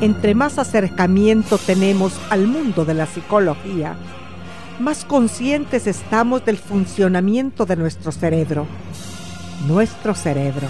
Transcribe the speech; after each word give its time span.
Entre 0.00 0.34
más 0.34 0.58
acercamiento 0.58 1.58
tenemos 1.58 2.18
al 2.30 2.46
mundo 2.46 2.86
de 2.86 2.94
la 2.94 3.04
psicología, 3.04 3.96
más 4.78 5.04
conscientes 5.04 5.86
estamos 5.86 6.42
del 6.42 6.56
funcionamiento 6.56 7.66
de 7.66 7.76
nuestro 7.76 8.10
cerebro. 8.10 8.66
Nuestro 9.68 10.14
cerebro, 10.14 10.68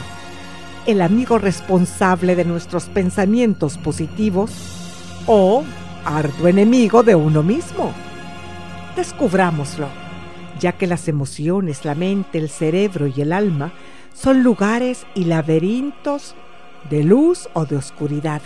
el 0.84 1.00
amigo 1.00 1.38
responsable 1.38 2.34
de 2.34 2.44
nuestros 2.44 2.86
pensamientos 2.86 3.78
positivos 3.78 4.50
o 5.26 5.62
arduo 6.04 6.48
enemigo 6.48 7.04
de 7.04 7.14
uno 7.14 7.44
mismo. 7.44 7.92
Descubrámoslo, 8.96 9.86
ya 10.58 10.72
que 10.72 10.88
las 10.88 11.06
emociones, 11.06 11.84
la 11.84 11.94
mente, 11.94 12.38
el 12.38 12.50
cerebro 12.50 13.06
y 13.06 13.20
el 13.20 13.32
alma 13.32 13.70
son 14.12 14.42
lugares 14.42 15.06
y 15.14 15.26
laberintos 15.26 16.34
de 16.90 17.04
luz 17.04 17.48
o 17.52 17.64
de 17.64 17.76
oscuridad. 17.76 18.42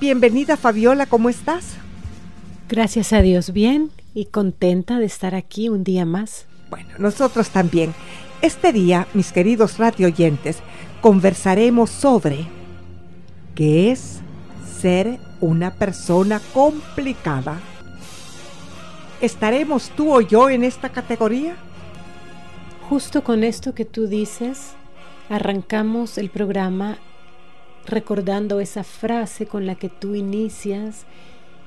Bienvenida 0.00 0.56
Fabiola, 0.56 1.04
¿cómo 1.04 1.28
estás? 1.28 1.74
Gracias 2.70 3.12
a 3.12 3.20
Dios, 3.20 3.52
bien 3.52 3.90
y 4.14 4.24
contenta 4.24 4.98
de 4.98 5.04
estar 5.04 5.34
aquí 5.34 5.68
un 5.68 5.84
día 5.84 6.06
más. 6.06 6.46
Bueno, 6.70 6.88
nosotros 6.96 7.50
también. 7.50 7.92
Este 8.40 8.72
día, 8.72 9.06
mis 9.12 9.30
queridos 9.30 9.76
radio 9.76 10.06
oyentes, 10.06 10.60
conversaremos 11.02 11.90
sobre 11.90 12.46
qué 13.54 13.90
es 13.90 14.20
ser 14.80 15.18
una 15.42 15.74
persona 15.74 16.40
complicada. 16.54 17.60
¿Estaremos 19.20 19.90
tú 19.90 20.14
o 20.14 20.22
yo 20.22 20.48
en 20.48 20.64
esta 20.64 20.88
categoría? 20.88 21.56
Justo 22.88 23.22
con 23.22 23.44
esto 23.44 23.74
que 23.74 23.84
tú 23.84 24.06
dices, 24.06 24.70
arrancamos 25.28 26.16
el 26.16 26.30
programa 26.30 26.96
recordando 27.90 28.60
esa 28.60 28.84
frase 28.84 29.46
con 29.46 29.66
la 29.66 29.74
que 29.74 29.88
tú 29.88 30.14
inicias, 30.14 31.04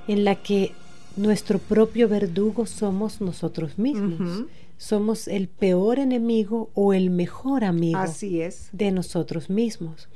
en 0.08 0.24
la 0.24 0.36
que 0.36 0.74
nuestro 1.16 1.60
propio 1.60 2.08
verdugo 2.08 2.66
somos 2.66 3.22
nosotros 3.22 3.78
mismos. 3.78 4.46
Somos 4.78 5.28
el 5.28 5.48
peor 5.48 6.00
enemigo 6.00 6.70
o 6.74 6.94
el 6.94 7.10
mejor 7.10 7.64
amigo 7.64 8.00
Así 8.00 8.42
es. 8.42 8.70
de 8.72 8.92
nosotros 8.92 9.50
mismos. 9.50 10.10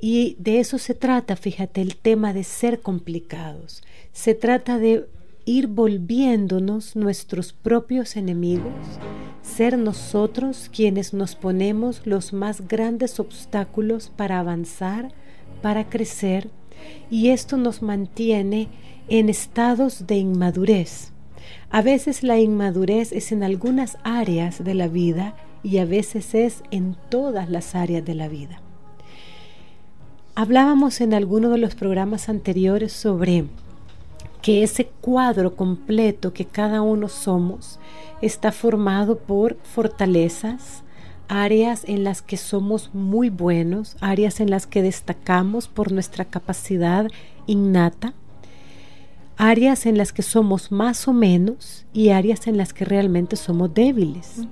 Y 0.00 0.36
de 0.38 0.60
eso 0.60 0.78
se 0.78 0.94
trata, 0.94 1.36
fíjate, 1.36 1.80
el 1.80 1.96
tema 1.96 2.32
de 2.32 2.44
ser 2.44 2.80
complicados. 2.80 3.82
Se 4.12 4.34
trata 4.34 4.78
de 4.78 5.08
ir 5.46 5.68
volviéndonos 5.68 6.96
nuestros 6.96 7.52
propios 7.52 8.16
enemigos, 8.16 8.74
ser 9.42 9.78
nosotros 9.78 10.68
quienes 10.74 11.14
nos 11.14 11.36
ponemos 11.36 12.04
los 12.04 12.32
más 12.32 12.66
grandes 12.66 13.20
obstáculos 13.20 14.12
para 14.14 14.40
avanzar, 14.40 15.12
para 15.62 15.88
crecer, 15.88 16.50
y 17.10 17.28
esto 17.28 17.56
nos 17.56 17.80
mantiene 17.80 18.68
en 19.08 19.28
estados 19.28 20.08
de 20.08 20.16
inmadurez. 20.16 21.12
A 21.70 21.80
veces 21.80 22.24
la 22.24 22.40
inmadurez 22.40 23.12
es 23.12 23.30
en 23.30 23.44
algunas 23.44 23.98
áreas 24.02 24.64
de 24.64 24.74
la 24.74 24.88
vida 24.88 25.36
y 25.62 25.78
a 25.78 25.84
veces 25.84 26.34
es 26.34 26.62
en 26.72 26.96
todas 27.08 27.48
las 27.48 27.76
áreas 27.76 28.04
de 28.04 28.14
la 28.14 28.28
vida. 28.28 28.60
Hablábamos 30.34 31.00
en 31.00 31.14
alguno 31.14 31.50
de 31.50 31.58
los 31.58 31.76
programas 31.76 32.28
anteriores 32.28 32.92
sobre 32.92 33.44
que 34.46 34.62
ese 34.62 34.86
cuadro 35.00 35.56
completo 35.56 36.32
que 36.32 36.44
cada 36.44 36.80
uno 36.80 37.08
somos 37.08 37.80
está 38.22 38.52
formado 38.52 39.18
por 39.18 39.56
fortalezas, 39.64 40.84
áreas 41.26 41.82
en 41.88 42.04
las 42.04 42.22
que 42.22 42.36
somos 42.36 42.90
muy 42.94 43.28
buenos, 43.28 43.96
áreas 44.00 44.38
en 44.38 44.48
las 44.50 44.68
que 44.68 44.82
destacamos 44.82 45.66
por 45.66 45.90
nuestra 45.90 46.26
capacidad 46.26 47.08
innata, 47.48 48.14
áreas 49.36 49.84
en 49.84 49.98
las 49.98 50.12
que 50.12 50.22
somos 50.22 50.70
más 50.70 51.08
o 51.08 51.12
menos 51.12 51.84
y 51.92 52.10
áreas 52.10 52.46
en 52.46 52.56
las 52.56 52.72
que 52.72 52.84
realmente 52.84 53.34
somos 53.34 53.74
débiles. 53.74 54.42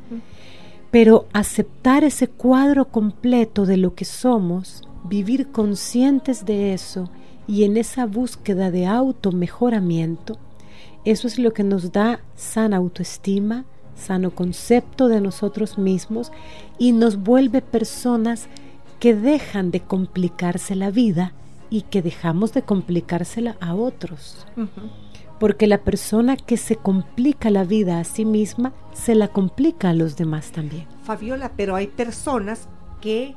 Pero 0.91 1.29
aceptar 1.33 2.03
ese 2.03 2.27
cuadro 2.27 2.87
completo 2.87 3.65
de 3.65 3.77
lo 3.77 3.95
que 3.95 4.05
somos, 4.05 4.83
vivir 5.05 5.53
conscientes 5.53 6.45
de 6.45 6.75
eso 6.75 7.11
y 7.47 7.65
en 7.65 7.77
esa 7.77 8.07
búsqueda 8.07 8.71
de 8.71 8.87
auto-mejoramiento, 8.87 10.39
eso 11.05 11.27
es 11.27 11.39
lo 11.39 11.53
que 11.53 11.65
nos 11.65 11.93
da 11.93 12.21
sana 12.35 12.79
autoestima, 12.79 13.65
sano 13.95 14.35
concepto 14.35 15.09
de 15.09 15.21
nosotros 15.21 15.79
mismos 15.79 16.33
y 16.79 16.93
nos 16.93 17.17
vuelve 17.17 17.61
personas 17.61 18.49
que 18.99 19.15
dejan 19.15 19.71
de 19.71 19.81
complicarse 19.81 20.75
la 20.75 20.91
vida 20.91 21.35
y 21.71 21.83
que 21.83 22.03
dejamos 22.03 22.53
de 22.53 22.63
complicársela 22.63 23.57
a 23.61 23.75
otros. 23.75 24.47
Porque 25.39 25.67
la 25.67 25.79
persona 25.79 26.37
que 26.37 26.57
se 26.57 26.77
complica 26.77 27.51
la 27.51 27.65
vida 27.65 27.99
a 27.99 28.05
sí 28.05 28.25
misma, 28.25 28.73
se 28.93 29.15
la 29.15 29.29
complica 29.29 29.91
a 29.91 29.95
los 29.95 30.17
demás 30.17 30.53
también. 30.53 30.87
Fabiola, 31.03 31.53
pero 31.57 31.75
hay 31.75 31.89
personas 31.89 32.69
que 33.01 33.35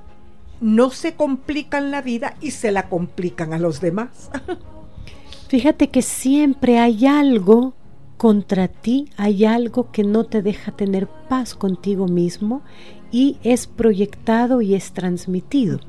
no 0.62 0.90
se 0.90 1.16
complican 1.16 1.92
la 1.92 2.02
vida 2.02 2.36
y 2.42 2.52
se 2.52 2.72
la 2.72 2.90
complican 2.90 3.54
a 3.54 3.60
los 3.60 3.82
demás. 3.82 4.30
Fíjate 5.48 5.90
que 5.90 6.02
siempre 6.02 6.80
hay 6.80 7.06
algo 7.06 7.74
contra 8.18 8.68
ti, 8.68 9.10
hay 9.16 9.46
algo 9.46 9.92
que 9.92 10.04
no 10.04 10.26
te 10.26 10.42
deja 10.42 10.72
tener 10.72 11.08
paz 11.08 11.56
contigo 11.56 12.08
mismo 12.08 12.64
y 13.12 13.38
es 13.44 13.68
proyectado 13.68 14.62
y 14.62 14.76
es 14.76 14.92
transmitido. 14.92 15.80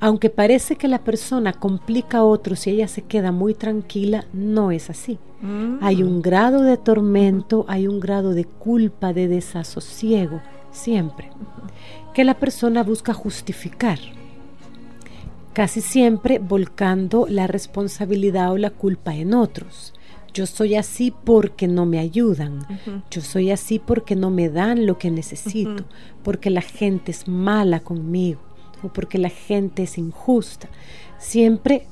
Aunque 0.00 0.30
parece 0.30 0.76
que 0.76 0.88
la 0.88 1.04
persona 1.04 1.52
complica 1.52 2.18
a 2.18 2.24
otros 2.24 2.66
y 2.66 2.70
ella 2.70 2.88
se 2.88 3.02
queda 3.02 3.32
muy 3.32 3.54
tranquila, 3.54 4.24
no 4.32 4.70
es 4.70 4.88
así. 4.88 5.18
Mm. 5.42 5.78
Hay 5.82 6.02
un 6.02 6.22
grado 6.22 6.62
de 6.62 6.76
tormento, 6.76 7.66
hay 7.68 7.88
un 7.88 8.00
grado 8.00 8.32
de 8.32 8.44
culpa, 8.44 9.12
de 9.12 9.28
desasosiego, 9.28 10.40
siempre, 10.70 11.30
que 12.16 12.24
la 12.24 12.38
persona 12.38 12.82
busca 12.82 13.12
justificar 13.12 13.98
casi 15.52 15.82
siempre 15.82 16.38
volcando 16.38 17.26
la 17.28 17.46
responsabilidad 17.46 18.52
o 18.52 18.56
la 18.56 18.70
culpa 18.70 19.14
en 19.14 19.34
otros. 19.34 19.92
Yo 20.32 20.46
soy 20.46 20.76
así 20.76 21.10
porque 21.10 21.68
no 21.68 21.84
me 21.84 21.98
ayudan. 21.98 22.66
Yo 23.10 23.20
soy 23.20 23.50
así 23.50 23.78
porque 23.78 24.16
no 24.16 24.30
me 24.30 24.48
dan 24.48 24.86
lo 24.86 24.96
que 24.96 25.10
necesito. 25.10 25.84
Porque 26.22 26.48
la 26.48 26.62
gente 26.62 27.10
es 27.10 27.28
mala 27.28 27.80
conmigo. 27.80 28.40
O 28.82 28.88
porque 28.88 29.18
la 29.18 29.28
gente 29.28 29.82
es 29.82 29.98
injusta. 29.98 30.70
Siempre 31.18 31.86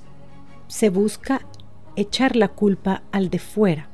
se 0.69 0.88
busca 0.88 1.43
echar 1.97 2.35
la 2.35 2.49
culpa 2.49 3.03
al 3.12 3.29
de 3.29 3.41
fuera 3.41 3.91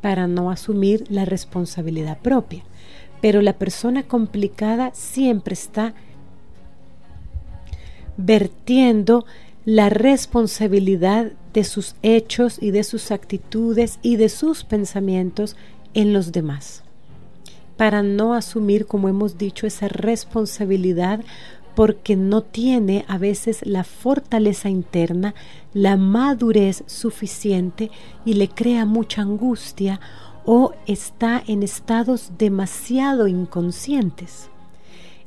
para 0.00 0.26
no 0.26 0.50
asumir 0.50 1.04
la 1.08 1.24
responsabilidad 1.24 2.18
propia. 2.18 2.64
Pero 3.20 3.42
la 3.42 3.54
persona 3.54 4.04
complicada 4.04 4.90
siempre 4.94 5.54
está 5.54 5.94
vertiendo 8.16 9.24
la 9.64 9.90
responsabilidad 9.90 11.32
de 11.52 11.64
sus 11.64 11.94
hechos 12.02 12.58
y 12.60 12.70
de 12.70 12.84
sus 12.84 13.10
actitudes 13.10 13.98
y 14.02 14.16
de 14.16 14.28
sus 14.28 14.64
pensamientos 14.64 15.56
en 15.94 16.12
los 16.12 16.32
demás, 16.32 16.82
para 17.76 18.02
no 18.02 18.34
asumir, 18.34 18.86
como 18.86 19.08
hemos 19.08 19.38
dicho, 19.38 19.66
esa 19.66 19.88
responsabilidad 19.88 21.20
porque 21.74 22.16
no 22.16 22.42
tiene 22.42 23.04
a 23.06 23.18
veces 23.18 23.60
la 23.64 23.84
fortaleza 23.84 24.68
interna, 24.68 25.34
la 25.74 25.96
madurez 25.96 26.82
suficiente 26.86 27.90
y 28.24 28.34
le 28.34 28.48
crea 28.48 28.84
mucha 28.84 29.22
angustia 29.22 30.00
o 30.50 30.72
está 30.86 31.42
en 31.46 31.62
estados 31.62 32.32
demasiado 32.38 33.28
inconscientes 33.28 34.48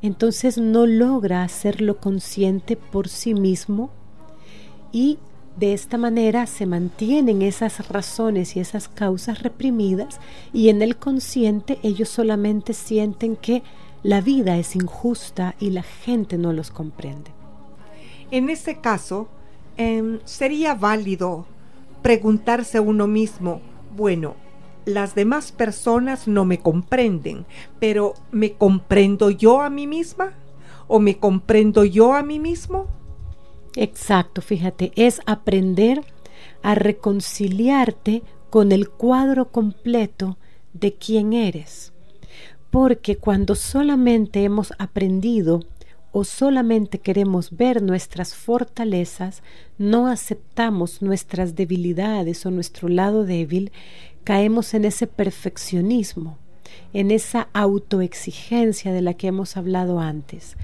entonces 0.01 0.57
no 0.57 0.87
logra 0.87 1.43
hacerlo 1.43 1.97
consciente 1.97 2.75
por 2.75 3.07
sí 3.07 3.35
mismo 3.35 3.91
y 4.91 5.19
de 5.57 5.73
esta 5.73 5.99
manera 5.99 6.47
se 6.47 6.65
mantienen 6.65 7.43
esas 7.43 7.87
razones 7.89 8.55
y 8.55 8.61
esas 8.61 8.87
causas 8.87 9.43
reprimidas 9.43 10.19
y 10.53 10.69
en 10.69 10.81
el 10.81 10.97
consciente 10.97 11.77
ellos 11.83 12.09
solamente 12.09 12.73
sienten 12.73 13.35
que 13.35 13.61
la 14.01 14.21
vida 14.21 14.57
es 14.57 14.75
injusta 14.75 15.53
y 15.59 15.69
la 15.69 15.83
gente 15.83 16.39
no 16.39 16.51
los 16.51 16.71
comprende. 16.71 17.29
En 18.31 18.49
ese 18.49 18.79
caso, 18.79 19.27
em, 19.77 20.19
sería 20.25 20.73
válido 20.73 21.45
preguntarse 22.01 22.79
a 22.79 22.81
uno 22.81 23.05
mismo, 23.05 23.61
bueno, 23.95 24.35
las 24.85 25.15
demás 25.15 25.51
personas 25.51 26.27
no 26.27 26.45
me 26.45 26.59
comprenden, 26.59 27.45
pero 27.79 28.13
¿me 28.31 28.53
comprendo 28.53 29.29
yo 29.29 29.61
a 29.61 29.69
mí 29.69 29.87
misma? 29.87 30.33
¿O 30.87 30.99
me 30.99 31.17
comprendo 31.17 31.85
yo 31.85 32.13
a 32.13 32.23
mí 32.23 32.39
mismo? 32.39 32.87
Exacto, 33.75 34.41
fíjate, 34.41 34.91
es 34.95 35.21
aprender 35.25 36.03
a 36.61 36.75
reconciliarte 36.75 38.23
con 38.49 38.71
el 38.71 38.89
cuadro 38.89 39.51
completo 39.51 40.37
de 40.73 40.93
quién 40.93 41.33
eres. 41.33 41.93
Porque 42.69 43.17
cuando 43.17 43.55
solamente 43.55 44.43
hemos 44.43 44.73
aprendido 44.77 45.61
o 46.11 46.25
solamente 46.25 46.99
queremos 46.99 47.55
ver 47.55 47.81
nuestras 47.81 48.35
fortalezas, 48.35 49.43
no 49.77 50.07
aceptamos 50.07 51.01
nuestras 51.01 51.55
debilidades 51.55 52.45
o 52.45 52.51
nuestro 52.51 52.89
lado 52.89 53.23
débil, 53.23 53.71
caemos 54.23 54.73
en 54.73 54.85
ese 54.85 55.07
perfeccionismo, 55.07 56.37
en 56.93 57.11
esa 57.11 57.47
autoexigencia 57.53 58.91
de 58.91 59.01
la 59.01 59.13
que 59.13 59.27
hemos 59.27 59.57
hablado 59.57 59.99
antes. 59.99 60.55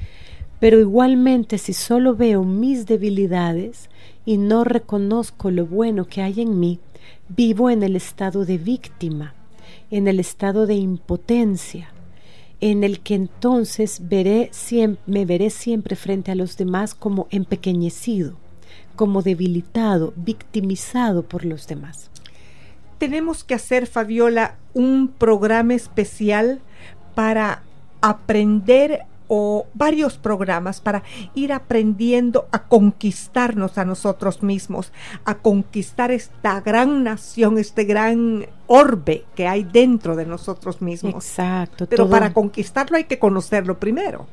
Pero 0.60 0.80
igualmente 0.80 1.58
si 1.58 1.74
solo 1.74 2.16
veo 2.16 2.44
mis 2.44 2.86
debilidades 2.86 3.90
y 4.26 4.38
no 4.38 4.64
reconozco 4.64 5.52
lo 5.52 5.66
bueno 5.66 6.06
que 6.06 6.22
hay 6.22 6.42
en 6.42 6.60
mí, 6.60 6.80
vivo 7.30 7.70
en 7.70 7.84
el 7.84 7.96
estado 7.96 8.46
de 8.46 8.58
víctima, 8.58 9.36
en 9.92 10.08
el 10.08 10.20
estado 10.20 10.66
de 10.66 10.76
impotencia, 10.76 11.90
en 12.60 12.84
el 12.84 13.02
que 13.02 13.14
entonces 13.14 14.02
veré 14.10 14.50
me 15.06 15.26
veré 15.26 15.52
siempre 15.52 15.96
frente 15.96 16.32
a 16.32 16.36
los 16.36 16.58
demás 16.58 16.96
como 16.96 17.28
empequeñecido, 17.30 18.36
como 18.96 19.22
debilitado, 19.22 20.14
victimizado 20.16 21.22
por 21.22 21.46
los 21.46 21.68
demás 21.68 22.10
tenemos 22.98 23.44
que 23.44 23.54
hacer, 23.54 23.88
Fabiola, 23.88 24.56
un 24.74 25.08
programa 25.08 25.74
especial 25.74 26.62
para 27.16 27.64
aprender 28.02 29.06
o 29.28 29.66
varios 29.74 30.18
programas 30.18 30.80
para 30.80 31.04
ir 31.36 31.52
aprendiendo 31.52 32.48
a 32.52 32.64
conquistarnos 32.64 33.78
a 33.78 33.86
nosotros 33.86 34.42
mismos, 34.42 34.92
a 35.26 35.36
conquistar 35.36 36.12
esta 36.12 36.62
gran 36.62 37.04
nación, 37.04 37.58
este 37.58 37.84
gran 37.84 38.46
orbe 38.68 39.26
que 39.36 39.48
hay 39.48 39.64
dentro 39.64 40.16
de 40.16 40.26
nosotros 40.26 40.82
mismos. 40.82 41.26
Exacto. 41.26 41.88
Pero 41.88 42.10
para 42.10 42.34
conquistarlo 42.34 42.98
hay 42.98 43.04
que 43.04 43.20
conocerlo 43.20 43.80
primero. 43.80 44.28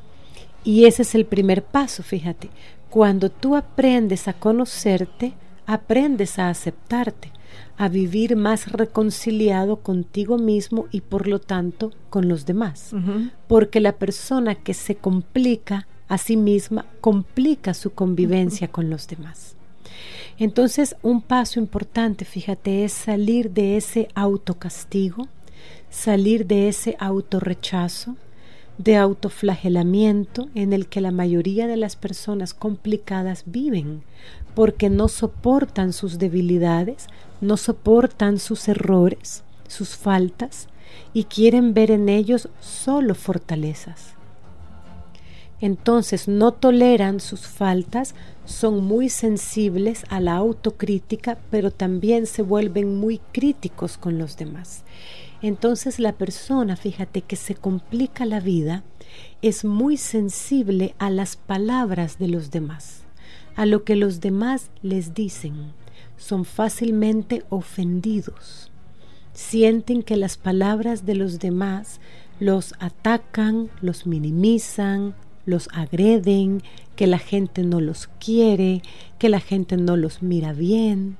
Y 0.63 0.85
ese 0.85 1.03
es 1.03 1.13
el 1.13 1.25
primer 1.25 1.63
paso, 1.63 2.01
fíjate. 2.01 2.49
Cuando 2.89 3.29
tú 3.29 3.55
aprendes 3.55 4.27
a 4.27 4.33
conocerte, 4.33 5.33
aprendes 5.65 6.39
a 6.39 6.49
aceptarte 6.49 7.31
a 7.77 7.89
vivir 7.89 8.35
más 8.35 8.71
reconciliado 8.71 9.77
contigo 9.77 10.37
mismo 10.37 10.87
y 10.91 11.01
por 11.01 11.27
lo 11.27 11.39
tanto 11.39 11.91
con 12.09 12.27
los 12.27 12.45
demás. 12.45 12.91
Porque 13.47 13.79
la 13.79 13.93
persona 13.93 14.55
que 14.55 14.73
se 14.73 14.95
complica 14.95 15.87
a 16.07 16.17
sí 16.17 16.37
misma 16.37 16.85
complica 17.01 17.73
su 17.73 17.93
convivencia 17.93 18.67
con 18.67 18.89
los 18.89 19.07
demás. 19.07 19.55
Entonces, 20.37 20.95
un 21.01 21.21
paso 21.21 21.59
importante, 21.59 22.25
fíjate, 22.25 22.83
es 22.83 22.91
salir 22.91 23.51
de 23.51 23.77
ese 23.77 24.09
autocastigo, 24.15 25.27
salir 25.89 26.45
de 26.45 26.67
ese 26.67 26.97
autorrechazo, 26.99 28.15
de 28.77 28.97
autoflagelamiento 28.97 30.49
en 30.53 30.73
el 30.73 30.87
que 30.87 30.99
la 30.99 31.11
mayoría 31.11 31.67
de 31.67 31.77
las 31.77 31.95
personas 31.95 32.53
complicadas 32.53 33.43
viven, 33.45 34.03
porque 34.53 34.89
no 34.89 35.07
soportan 35.07 35.93
sus 35.93 36.19
debilidades, 36.19 37.07
no 37.41 37.57
soportan 37.57 38.39
sus 38.39 38.67
errores, 38.67 39.43
sus 39.67 39.95
faltas, 39.95 40.67
y 41.13 41.25
quieren 41.25 41.73
ver 41.73 41.91
en 41.91 42.09
ellos 42.09 42.49
solo 42.59 43.15
fortalezas. 43.15 44.15
Entonces 45.61 46.27
no 46.27 46.51
toleran 46.51 47.19
sus 47.19 47.47
faltas, 47.47 48.13
son 48.45 48.83
muy 48.83 49.09
sensibles 49.09 50.03
a 50.09 50.19
la 50.19 50.35
autocrítica, 50.35 51.37
pero 51.49 51.71
también 51.71 52.27
se 52.27 52.41
vuelven 52.41 52.97
muy 52.97 53.19
críticos 53.31 53.97
con 53.97 54.17
los 54.17 54.37
demás. 54.37 54.83
Entonces 55.41 55.99
la 55.99 56.13
persona, 56.13 56.75
fíjate, 56.75 57.21
que 57.21 57.35
se 57.35 57.55
complica 57.55 58.25
la 58.25 58.39
vida, 58.39 58.83
es 59.41 59.63
muy 59.63 59.97
sensible 59.97 60.93
a 60.97 61.09
las 61.09 61.35
palabras 61.35 62.19
de 62.19 62.27
los 62.27 62.51
demás, 62.51 63.03
a 63.55 63.65
lo 63.65 63.83
que 63.83 63.95
los 63.95 64.19
demás 64.19 64.69
les 64.81 65.13
dicen. 65.13 65.73
Son 66.17 66.45
fácilmente 66.45 67.43
ofendidos. 67.49 68.71
Sienten 69.33 70.01
que 70.01 70.15
las 70.15 70.37
palabras 70.37 71.05
de 71.05 71.15
los 71.15 71.39
demás 71.39 71.99
los 72.39 72.73
atacan, 72.79 73.69
los 73.81 74.05
minimizan, 74.07 75.15
los 75.45 75.69
agreden, 75.73 76.63
que 76.95 77.07
la 77.07 77.19
gente 77.19 77.63
no 77.63 77.81
los 77.81 78.07
quiere, 78.19 78.81
que 79.19 79.29
la 79.29 79.39
gente 79.39 79.77
no 79.77 79.97
los 79.97 80.21
mira 80.21 80.53
bien. 80.53 81.17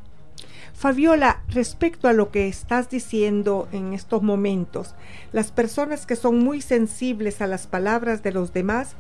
Fabiola, 0.74 1.42
respecto 1.48 2.10
a 2.10 2.14
lo 2.14 2.32
que 2.32 2.48
estás 2.50 2.90
diciendo 2.90 3.70
en 3.72 3.94
estos 3.94 4.22
momentos, 4.22 4.94
las 5.32 5.52
personas 5.52 6.06
que 6.06 6.18
son 6.18 6.40
muy 6.40 6.62
sensibles 6.62 7.42
a 7.42 7.48
las 7.48 7.66
palabras 7.66 8.24
de 8.24 8.34
los 8.34 8.52
demás 8.52 8.96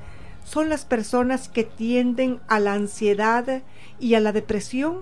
son 0.46 0.70
las 0.70 0.86
personas 0.86 1.50
que 1.50 1.64
tienden 1.64 2.40
a 2.48 2.60
la 2.60 2.74
ansiedad 2.74 3.62
y 4.00 4.14
a 4.14 4.20
la 4.22 4.32
depresión? 4.32 5.02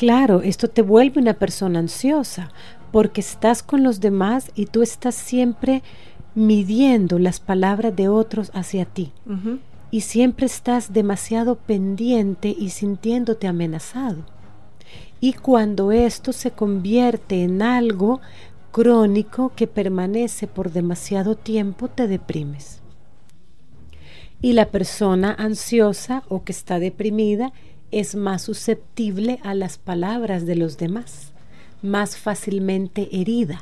Claro, 0.00 0.40
esto 0.40 0.68
te 0.68 0.80
vuelve 0.80 1.20
una 1.20 1.34
persona 1.34 1.78
ansiosa 1.78 2.50
porque 2.90 3.20
estás 3.20 3.62
con 3.62 3.82
los 3.82 4.00
demás 4.00 4.50
y 4.54 4.64
tú 4.64 4.80
estás 4.80 5.14
siempre 5.14 5.82
midiendo 6.34 7.18
las 7.18 7.38
palabras 7.38 7.94
de 7.94 8.08
otros 8.08 8.50
hacia 8.54 8.86
ti. 8.86 9.12
Y 9.90 10.00
siempre 10.00 10.46
estás 10.46 10.94
demasiado 10.94 11.56
pendiente 11.56 12.48
y 12.48 12.70
sintiéndote 12.70 13.46
amenazado. 13.46 14.24
Y 15.20 15.34
cuando 15.34 15.92
esto 15.92 16.32
se 16.32 16.50
convierte 16.50 17.42
en 17.42 17.60
algo 17.60 18.22
crónico 18.72 19.52
que 19.54 19.66
permanece 19.66 20.46
por 20.46 20.72
demasiado 20.72 21.34
tiempo, 21.34 21.88
te 21.88 22.08
deprimes. 22.08 22.80
Y 24.40 24.54
la 24.54 24.70
persona 24.70 25.36
ansiosa 25.38 26.22
o 26.30 26.42
que 26.42 26.52
está 26.52 26.78
deprimida 26.78 27.52
es 27.90 28.14
más 28.14 28.42
susceptible 28.42 29.40
a 29.42 29.54
las 29.54 29.78
palabras 29.78 30.46
de 30.46 30.56
los 30.56 30.78
demás, 30.78 31.32
más 31.82 32.16
fácilmente 32.16 33.08
herida. 33.12 33.60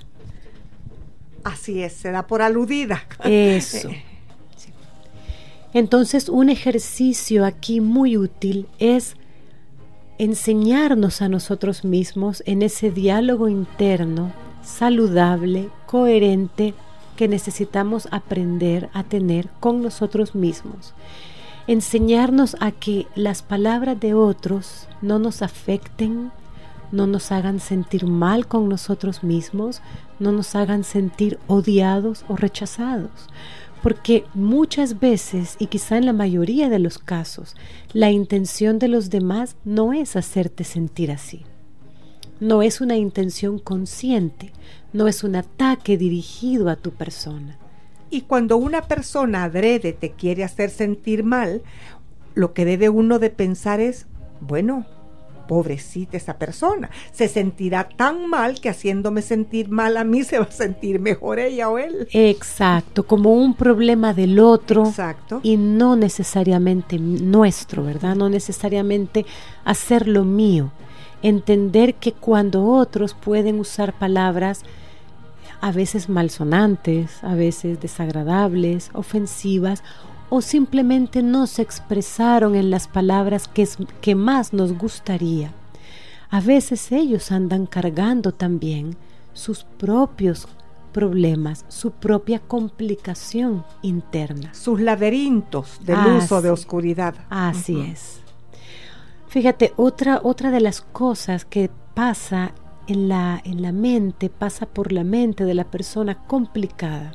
Así 1.44 1.82
es, 1.82 1.92
se 1.92 2.10
da 2.10 2.26
por 2.26 2.42
aludida. 2.42 3.02
Eso. 3.24 3.90
Entonces, 5.74 6.28
un 6.28 6.48
ejercicio 6.48 7.44
aquí 7.44 7.80
muy 7.80 8.16
útil 8.16 8.66
es 8.78 9.16
enseñarnos 10.18 11.22
a 11.22 11.28
nosotros 11.28 11.84
mismos 11.84 12.42
en 12.46 12.62
ese 12.62 12.90
diálogo 12.90 13.48
interno 13.48 14.32
saludable, 14.68 15.70
coherente, 15.86 16.74
que 17.16 17.26
necesitamos 17.26 18.06
aprender 18.12 18.90
a 18.92 19.02
tener 19.02 19.48
con 19.60 19.82
nosotros 19.82 20.34
mismos. 20.34 20.94
Enseñarnos 21.68 22.56
a 22.60 22.70
que 22.72 23.06
las 23.14 23.42
palabras 23.42 24.00
de 24.00 24.14
otros 24.14 24.88
no 25.02 25.18
nos 25.18 25.42
afecten, 25.42 26.32
no 26.92 27.06
nos 27.06 27.30
hagan 27.30 27.60
sentir 27.60 28.06
mal 28.06 28.46
con 28.46 28.70
nosotros 28.70 29.22
mismos, 29.22 29.82
no 30.18 30.32
nos 30.32 30.54
hagan 30.54 30.82
sentir 30.82 31.38
odiados 31.46 32.24
o 32.26 32.36
rechazados. 32.36 33.10
Porque 33.82 34.24
muchas 34.32 34.98
veces, 34.98 35.56
y 35.58 35.66
quizá 35.66 35.98
en 35.98 36.06
la 36.06 36.14
mayoría 36.14 36.70
de 36.70 36.78
los 36.78 36.98
casos, 36.98 37.54
la 37.92 38.10
intención 38.10 38.78
de 38.78 38.88
los 38.88 39.10
demás 39.10 39.54
no 39.66 39.92
es 39.92 40.16
hacerte 40.16 40.64
sentir 40.64 41.12
así. 41.12 41.44
No 42.40 42.62
es 42.62 42.80
una 42.80 42.96
intención 42.96 43.58
consciente, 43.58 44.52
no 44.94 45.06
es 45.06 45.22
un 45.22 45.36
ataque 45.36 45.98
dirigido 45.98 46.70
a 46.70 46.76
tu 46.76 46.92
persona. 46.92 47.58
Y 48.10 48.22
cuando 48.22 48.56
una 48.56 48.82
persona 48.82 49.44
adrede 49.44 49.92
te 49.92 50.12
quiere 50.12 50.44
hacer 50.44 50.70
sentir 50.70 51.24
mal, 51.24 51.62
lo 52.34 52.52
que 52.52 52.64
debe 52.64 52.88
uno 52.88 53.18
de 53.18 53.30
pensar 53.30 53.80
es, 53.80 54.06
bueno, 54.40 54.86
pobrecita 55.48 56.16
esa 56.16 56.38
persona, 56.38 56.90
se 57.10 57.26
sentirá 57.26 57.88
tan 57.88 58.28
mal 58.28 58.60
que 58.60 58.68
haciéndome 58.68 59.22
sentir 59.22 59.70
mal 59.70 59.96
a 59.96 60.04
mí 60.04 60.22
se 60.22 60.38
va 60.38 60.44
a 60.44 60.52
sentir 60.52 61.00
mejor 61.00 61.40
ella 61.40 61.68
o 61.68 61.78
él. 61.78 62.06
Exacto, 62.12 63.04
como 63.06 63.32
un 63.32 63.54
problema 63.54 64.14
del 64.14 64.38
otro 64.38 64.86
Exacto. 64.86 65.40
y 65.42 65.56
no 65.56 65.96
necesariamente 65.96 66.98
nuestro, 66.98 67.82
¿verdad? 67.82 68.14
No 68.14 68.28
necesariamente 68.28 69.26
hacerlo 69.64 70.24
mío. 70.24 70.70
Entender 71.22 71.94
que 71.94 72.12
cuando 72.12 72.64
otros 72.66 73.14
pueden 73.14 73.58
usar 73.58 73.98
palabras 73.98 74.62
a 75.60 75.72
veces 75.72 76.08
malsonantes, 76.08 77.22
a 77.22 77.34
veces 77.34 77.80
desagradables, 77.80 78.90
ofensivas 78.94 79.82
o 80.30 80.40
simplemente 80.40 81.22
no 81.22 81.46
se 81.46 81.62
expresaron 81.62 82.54
en 82.54 82.70
las 82.70 82.86
palabras 82.86 83.48
que, 83.48 83.66
que 84.00 84.14
más 84.14 84.52
nos 84.52 84.76
gustaría. 84.76 85.52
A 86.30 86.40
veces 86.40 86.92
ellos 86.92 87.32
andan 87.32 87.66
cargando 87.66 88.32
también 88.32 88.96
sus 89.32 89.64
propios 89.64 90.46
problemas, 90.92 91.64
su 91.68 91.92
propia 91.92 92.38
complicación 92.40 93.64
interna. 93.82 94.52
Sus 94.52 94.80
laberintos 94.80 95.80
de 95.82 95.96
luz 95.96 96.30
o 96.32 96.42
de 96.42 96.50
oscuridad. 96.50 97.14
Así 97.30 97.80
es. 97.80 98.20
Fíjate, 99.28 99.72
otra, 99.76 100.20
otra 100.22 100.50
de 100.50 100.60
las 100.60 100.80
cosas 100.80 101.44
que 101.44 101.70
pasa 101.94 102.52
en 102.88 103.08
la, 103.08 103.40
en 103.44 103.62
la 103.62 103.70
mente, 103.70 104.30
pasa 104.30 104.66
por 104.66 104.92
la 104.92 105.04
mente 105.04 105.44
de 105.44 105.54
la 105.54 105.64
persona 105.64 106.26
complicada, 106.26 107.12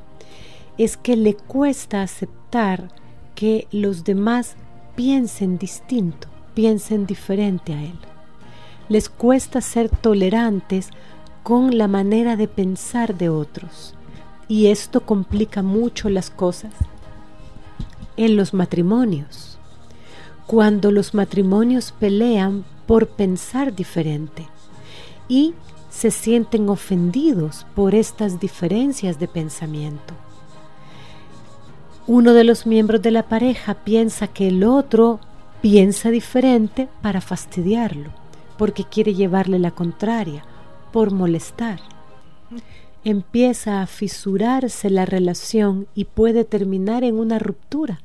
es 0.77 0.97
que 0.97 1.17
le 1.17 1.33
cuesta 1.33 2.03
aceptar 2.03 2.89
que 3.35 3.67
los 3.71 4.03
demás 4.03 4.55
piensen 4.95 5.57
distinto, 5.57 6.27
piensen 6.53 7.07
diferente 7.07 7.73
a 7.73 7.81
él. 7.81 7.99
Les 8.87 9.09
cuesta 9.09 9.61
ser 9.61 9.89
tolerantes 9.89 10.89
con 11.41 11.77
la 11.77 11.87
manera 11.87 12.35
de 12.35 12.47
pensar 12.47 13.17
de 13.17 13.29
otros 13.29 13.95
y 14.47 14.67
esto 14.67 15.05
complica 15.05 15.63
mucho 15.63 16.09
las 16.09 16.29
cosas 16.29 16.73
en 18.17 18.35
los 18.35 18.53
matrimonios. 18.53 19.57
Cuando 20.45 20.91
los 20.91 21.15
matrimonios 21.15 21.91
pelean 21.91 22.63
por 22.85 23.07
pensar 23.07 23.73
diferente 23.73 24.47
y 25.27 25.53
se 25.89 26.11
sienten 26.11 26.69
ofendidos 26.69 27.65
por 27.75 27.95
estas 27.95 28.39
diferencias 28.39 29.19
de 29.19 29.27
pensamiento 29.27 30.13
uno 32.05 32.33
de 32.33 32.43
los 32.43 32.65
miembros 32.65 33.01
de 33.01 33.11
la 33.11 33.23
pareja 33.23 33.75
piensa 33.75 34.27
que 34.27 34.49
el 34.49 34.65
otro 34.65 35.21
piensa 35.61 36.11
diferente 36.11 36.89
para 37.01 37.21
fastidiarlo, 37.21 38.11
porque 38.57 38.83
quiere 38.83 39.13
llevarle 39.13 39.57
la 39.57 39.71
contraria, 39.71 40.43
por 40.91 41.11
molestar. 41.11 41.79
Empieza 43.05 43.81
a 43.81 43.87
fisurarse 43.87 44.89
la 44.89 45.05
relación 45.05 45.87
y 45.95 46.05
puede 46.05 46.43
terminar 46.43 47.05
en 47.05 47.15
una 47.15 47.39
ruptura, 47.39 48.01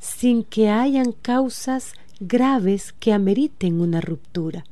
sin 0.00 0.42
que 0.42 0.68
hayan 0.68 1.12
causas 1.12 1.92
graves 2.18 2.92
que 2.98 3.12
ameriten 3.12 3.80
una 3.80 4.00
ruptura. 4.00 4.64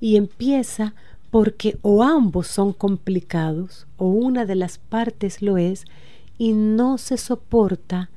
Y 0.00 0.16
empieza 0.16 0.94
porque 1.32 1.78
o 1.80 2.02
ambos 2.02 2.46
son 2.46 2.74
complicados 2.74 3.88
o 3.96 4.04
una 4.04 4.44
de 4.44 4.54
las 4.54 4.76
partes 4.76 5.40
lo 5.40 5.56
es 5.56 5.86
y 6.36 6.52
no 6.52 6.98
se 6.98 7.16
soporta 7.16 8.10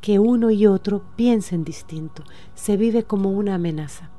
que 0.00 0.20
uno 0.20 0.52
y 0.52 0.68
otro 0.68 1.02
piensen 1.16 1.64
distinto. 1.64 2.22
Se 2.54 2.76
vive 2.76 3.02
como 3.02 3.30
una 3.30 3.56
amenaza. 3.56 4.12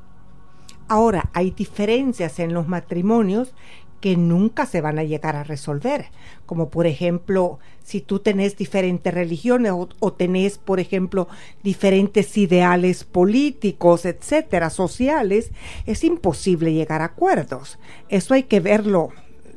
Ahora, 0.90 1.30
hay 1.32 1.52
diferencias 1.52 2.40
en 2.40 2.54
los 2.54 2.68
matrimonios 2.68 3.54
que 4.02 4.18
nunca 4.18 4.66
se 4.66 4.82
van 4.82 5.00
a 5.00 5.04
llegar 5.04 5.36
a 5.36 5.44
resolver, 5.44 6.06
como 6.46 6.70
por 6.70 6.88
ejemplo, 6.88 7.60
si 7.84 8.02
tú 8.02 8.20
tenés 8.20 8.58
diferentes 8.58 9.14
religiones 9.14 9.72
o, 9.72 9.90
o, 10.00 10.14
tenés, 10.14 10.58
por 10.58 10.80
ejemplo, 10.80 11.28
diferentes 11.64 12.38
ideales 12.38 13.04
políticos, 13.04 14.06
etcétera, 14.06 14.70
sociales, 14.70 15.52
es 15.86 16.04
imposible 16.04 16.74
llegar 16.74 17.02
a 17.02 17.06
acuerdos. 17.06 17.78
Eso 18.10 18.34
hay 18.34 18.44
que 18.44 18.60
verlo 18.60 19.12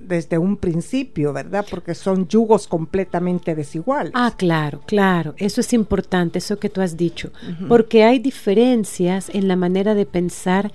desde 0.09 0.39
un 0.39 0.57
principio, 0.57 1.33
¿verdad? 1.33 1.65
Porque 1.69 1.95
son 1.95 2.27
yugos 2.27 2.67
completamente 2.67 3.55
desiguales. 3.55 4.13
Ah, 4.15 4.33
claro, 4.37 4.81
claro. 4.87 5.35
Eso 5.37 5.61
es 5.61 5.73
importante, 5.73 6.39
eso 6.39 6.59
que 6.59 6.71
tú 6.71 6.81
has 6.81 6.97
dicho. 6.97 7.31
Porque 7.69 8.05
hay 8.05 8.19
diferencias 8.19 9.31
en 9.33 9.47
la 9.47 9.57
manera 9.57 9.95
de 9.95 10.07
pensar 10.07 10.73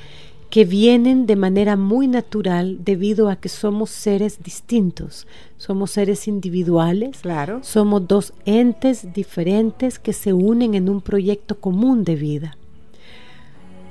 que 0.53 0.65
vienen 0.65 1.25
de 1.25 1.36
manera 1.36 1.75
muy 1.75 2.07
natural 2.07 2.77
debido 2.86 3.27
a 3.27 3.38
que 3.38 3.50
somos 3.50 3.89
seres 3.89 4.43
distintos, 4.43 5.25
somos 5.57 5.89
seres 5.89 6.27
individuales, 6.27 7.22
claro. 7.22 7.63
somos 7.63 8.07
dos 8.07 8.33
entes 8.45 9.15
diferentes 9.15 9.98
que 9.98 10.13
se 10.13 10.31
unen 10.31 10.75
en 10.75 10.89
un 10.89 11.01
proyecto 11.01 11.60
común 11.60 12.03
de 12.03 12.15
vida. 12.15 12.55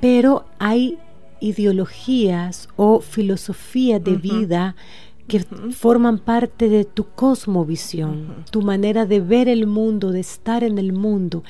Pero 0.00 0.44
hay 0.60 0.98
ideologías 1.40 2.68
o 2.76 3.00
filosofía 3.00 3.98
de 3.98 4.14
vida 4.14 4.76
que 5.26 5.40
forman 5.72 6.20
parte 6.20 6.68
de 6.68 6.84
tu 6.84 7.06
cosmovisión, 7.08 8.44
tu 8.52 8.62
manera 8.62 9.04
de 9.04 9.18
ver 9.18 9.48
el 9.48 9.66
mundo, 9.66 10.12
de 10.12 10.20
estar 10.20 10.62
en 10.62 10.78
el 10.78 10.92
mundo. 10.92 11.42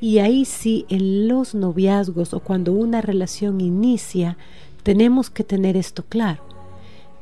Y 0.00 0.18
ahí 0.18 0.44
sí, 0.44 0.86
en 0.88 1.28
los 1.28 1.54
noviazgos 1.54 2.32
o 2.34 2.40
cuando 2.40 2.72
una 2.72 3.00
relación 3.00 3.60
inicia, 3.60 4.36
tenemos 4.82 5.28
que 5.28 5.44
tener 5.44 5.76
esto 5.76 6.04
claro, 6.08 6.42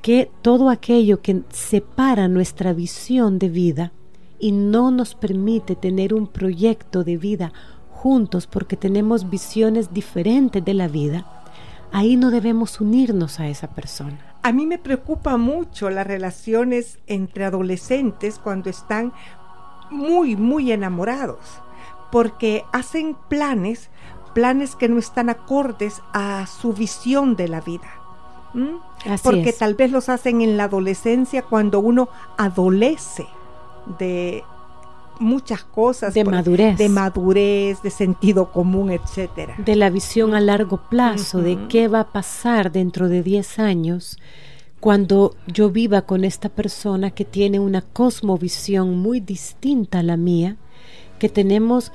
que 0.02 0.30
todo 0.42 0.71
aquello 0.71 1.23
que 1.23 1.42
separa 1.50 2.28
nuestra 2.28 2.73
visión 2.73 3.38
de 3.38 3.49
vida 3.49 3.92
y 4.38 4.52
no 4.52 4.90
nos 4.90 5.14
permite 5.14 5.75
tener 5.75 6.12
un 6.12 6.26
proyecto 6.26 7.02
de 7.02 7.16
vida 7.16 7.52
juntos 7.90 8.47
porque 8.47 8.76
tenemos 8.76 9.30
visiones 9.30 9.92
diferentes 9.92 10.64
de 10.64 10.75
la 10.75 10.87
vida, 10.87 11.26
ahí 11.92 12.16
no 12.16 12.30
debemos 12.30 12.80
unirnos 12.80 13.40
a 13.40 13.49
esa 13.49 13.68
persona. 13.68 14.18
A 14.42 14.52
mí 14.52 14.66
me 14.66 14.78
preocupa 14.78 15.37
mucho 15.38 15.90
las 15.90 16.06
relaciones 16.06 16.99
entre 17.06 17.47
adolescentes 17.47 18.38
cuando 18.38 18.71
están 18.71 19.12
muy, 19.90 20.37
muy 20.37 20.73
enamorados, 20.73 21.38
porque 22.10 22.64
hacen 22.72 23.16
planes, 23.28 23.90
planes 24.34 24.76
que 24.76 24.88
no 24.88 24.98
están 24.98 25.30
acordes 25.30 26.02
a 26.12 26.46
su 26.46 26.72
visión 26.72 27.36
de 27.36 27.48
la 27.48 27.60
vida. 27.60 27.88
Porque 29.22 29.52
tal 29.52 29.75
vez 29.75 29.90
los 29.90 30.08
hacen 30.08 30.40
en 30.40 30.56
la 30.56 30.64
adolescencia 30.64 31.42
cuando 31.42 31.80
uno 31.80 32.08
adolece 32.38 33.26
de 33.98 34.42
muchas 35.18 35.62
cosas. 35.64 36.14
De 36.14 36.25
madurez. 36.25 36.78
De 36.78 36.88
madurez, 36.88 37.82
de 37.82 37.90
sentido 37.90 38.50
común, 38.52 38.90
etcétera. 38.90 39.54
De 39.58 39.76
la 39.76 39.90
visión 39.90 40.34
a 40.34 40.40
largo 40.40 40.78
plazo, 40.88 41.40
de 41.42 41.58
qué 41.68 41.88
va 41.88 42.00
a 42.00 42.12
pasar 42.12 42.72
dentro 42.72 43.08
de 43.08 43.22
10 43.22 43.58
años 43.58 44.18
cuando 44.80 45.34
yo 45.46 45.70
viva 45.70 46.02
con 46.02 46.25
esta 46.25 46.48
persona 46.48 47.10
que 47.10 47.25
tiene 47.25 47.58
una 47.58 47.80
cosmovisión 47.80 48.98
muy 48.98 49.20
distinta 49.20 50.00
a 50.00 50.02
la 50.02 50.16
mía, 50.16 50.56
que 51.18 51.28
tenemos 51.28 51.92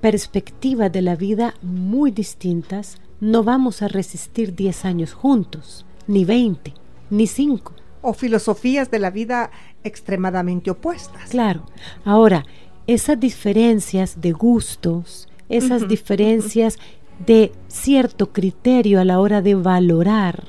perspectivas 0.00 0.92
de 0.92 1.02
la 1.02 1.16
vida 1.16 1.54
muy 1.62 2.10
distintas, 2.10 2.98
no 3.20 3.42
vamos 3.42 3.82
a 3.82 3.88
resistir 3.88 4.54
10 4.54 4.84
años 4.84 5.12
juntos, 5.12 5.86
ni 6.06 6.24
20, 6.24 6.74
ni 7.10 7.26
5 7.26 7.72
o 8.06 8.12
filosofías 8.12 8.88
de 8.88 9.00
la 9.00 9.10
vida 9.10 9.50
extremadamente 9.82 10.70
opuestas. 10.70 11.28
Claro. 11.30 11.66
Ahora, 12.04 12.44
esas 12.86 13.18
diferencias 13.18 14.20
de 14.20 14.30
gustos, 14.30 15.28
esas 15.48 15.88
diferencias 15.88 16.78
de 17.26 17.50
cierto 17.66 18.32
criterio 18.32 19.00
a 19.00 19.04
la 19.04 19.18
hora 19.18 19.42
de 19.42 19.56
valorar 19.56 20.44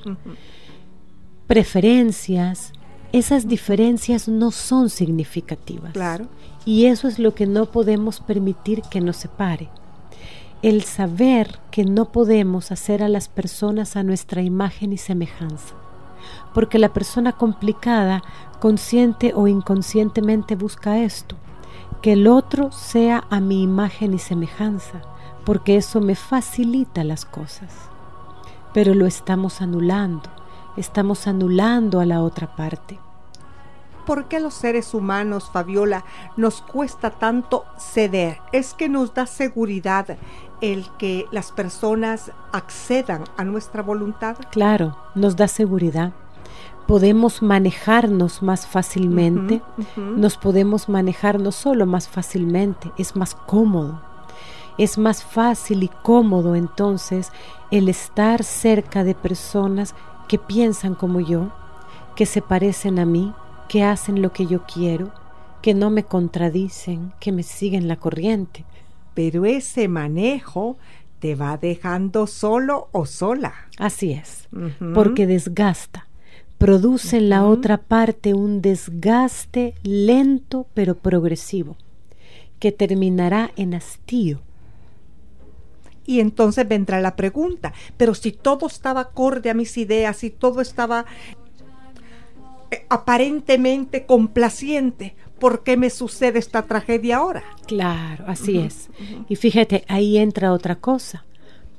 preferencias, 1.47 2.73
esas 3.11 3.47
diferencias 3.47 4.27
no 4.27 4.51
son 4.51 4.89
significativas. 4.89 5.93
Claro. 5.93 6.27
Y 6.65 6.85
eso 6.85 7.07
es 7.07 7.19
lo 7.19 7.33
que 7.33 7.47
no 7.47 7.67
podemos 7.67 8.19
permitir 8.19 8.81
que 8.83 9.01
nos 9.01 9.17
separe. 9.17 9.69
El 10.61 10.83
saber 10.83 11.59
que 11.71 11.85
no 11.85 12.11
podemos 12.11 12.71
hacer 12.71 13.03
a 13.03 13.09
las 13.09 13.29
personas 13.29 13.95
a 13.95 14.03
nuestra 14.03 14.41
imagen 14.41 14.91
y 14.91 14.97
semejanza 14.97 15.75
porque 16.53 16.79
la 16.79 16.89
persona 16.89 17.33
complicada, 17.33 18.23
consciente 18.59 19.33
o 19.35 19.47
inconscientemente, 19.47 20.55
busca 20.55 20.99
esto, 20.99 21.35
que 22.01 22.13
el 22.13 22.27
otro 22.27 22.71
sea 22.71 23.25
a 23.29 23.39
mi 23.39 23.61
imagen 23.61 24.13
y 24.13 24.19
semejanza, 24.19 25.01
porque 25.45 25.77
eso 25.77 26.01
me 26.01 26.15
facilita 26.15 27.03
las 27.03 27.25
cosas. 27.25 27.71
Pero 28.73 28.93
lo 28.93 29.05
estamos 29.05 29.61
anulando, 29.61 30.29
estamos 30.77 31.27
anulando 31.27 31.99
a 31.99 32.05
la 32.05 32.21
otra 32.21 32.55
parte. 32.55 32.99
¿Por 34.05 34.29
qué 34.29 34.37
a 34.37 34.39
los 34.39 34.53
seres 34.53 34.93
humanos, 34.93 35.49
Fabiola, 35.51 36.05
nos 36.37 36.61
cuesta 36.61 37.09
tanto 37.09 37.65
ceder? 37.77 38.39
Es 38.53 38.73
que 38.73 38.87
nos 38.87 39.13
da 39.13 39.25
seguridad 39.25 40.17
el 40.61 40.87
que 40.97 41.25
las 41.31 41.51
personas 41.51 42.31
accedan 42.53 43.25
a 43.35 43.43
nuestra 43.43 43.83
voluntad. 43.83 44.37
Claro, 44.51 44.97
nos 45.13 45.35
da 45.35 45.49
seguridad 45.49 46.13
podemos 46.87 47.41
manejarnos 47.41 48.41
más 48.41 48.65
fácilmente, 48.65 49.61
nos 49.97 50.37
podemos 50.37 50.87
manejar 50.87 51.39
no 51.39 51.51
solo 51.51 51.85
más 51.85 52.07
fácilmente, 52.07 52.91
es 52.97 53.15
más 53.15 53.35
cómodo. 53.35 54.01
Es 54.77 54.97
más 54.97 55.23
fácil 55.23 55.83
y 55.83 55.89
cómodo 55.89 56.55
entonces 56.55 57.31
el 57.71 57.89
estar 57.89 58.43
cerca 58.43 59.03
de 59.03 59.15
personas 59.15 59.95
que 60.27 60.37
piensan 60.37 60.95
como 60.95 61.19
yo, 61.19 61.51
que 62.15 62.25
se 62.25 62.41
parecen 62.41 62.99
a 62.99 63.05
mí, 63.05 63.33
que 63.69 63.83
hacen 63.83 64.21
lo 64.21 64.33
que 64.33 64.45
yo 64.45 64.63
quiero, 64.65 65.11
que 65.61 65.73
no 65.73 65.89
me 65.89 66.03
contradicen, 66.03 67.13
que 67.19 67.31
me 67.31 67.43
siguen 67.43 67.87
la 67.87 67.97
corriente. 67.97 68.65
Pero 69.13 69.45
ese 69.45 69.87
manejo 69.87 70.77
te 71.19 71.35
va 71.35 71.57
dejando 71.57 72.27
solo 72.27 72.89
o 72.91 73.05
sola. 73.05 73.53
Así 73.77 74.11
es, 74.11 74.47
porque 74.93 75.27
desgasta 75.27 76.07
produce 76.57 77.17
en 77.17 77.29
la 77.29 77.45
otra 77.45 77.77
parte 77.77 78.33
un 78.33 78.61
desgaste 78.61 79.75
lento 79.83 80.67
pero 80.73 80.95
progresivo, 80.95 81.75
que 82.59 82.71
terminará 82.71 83.51
en 83.55 83.75
hastío. 83.75 84.41
Y 86.07 86.19
entonces 86.21 86.67
vendrá 86.67 86.99
la 87.01 87.15
pregunta, 87.15 87.73
pero 87.97 88.15
si 88.15 88.31
todo 88.31 88.65
estaba 88.65 89.01
acorde 89.01 89.51
a 89.51 89.53
mis 89.53 89.77
ideas, 89.77 90.17
si 90.17 90.31
todo 90.31 90.61
estaba 90.61 91.05
eh, 92.71 92.85
aparentemente 92.89 94.05
complaciente, 94.05 95.15
¿por 95.39 95.63
qué 95.63 95.77
me 95.77 95.89
sucede 95.89 96.39
esta 96.39 96.63
tragedia 96.63 97.17
ahora? 97.17 97.43
Claro, 97.67 98.23
así 98.27 98.57
es. 98.57 98.89
Y 99.29 99.35
fíjate, 99.35 99.83
ahí 99.87 100.17
entra 100.17 100.53
otra 100.53 100.77
cosa, 100.77 101.25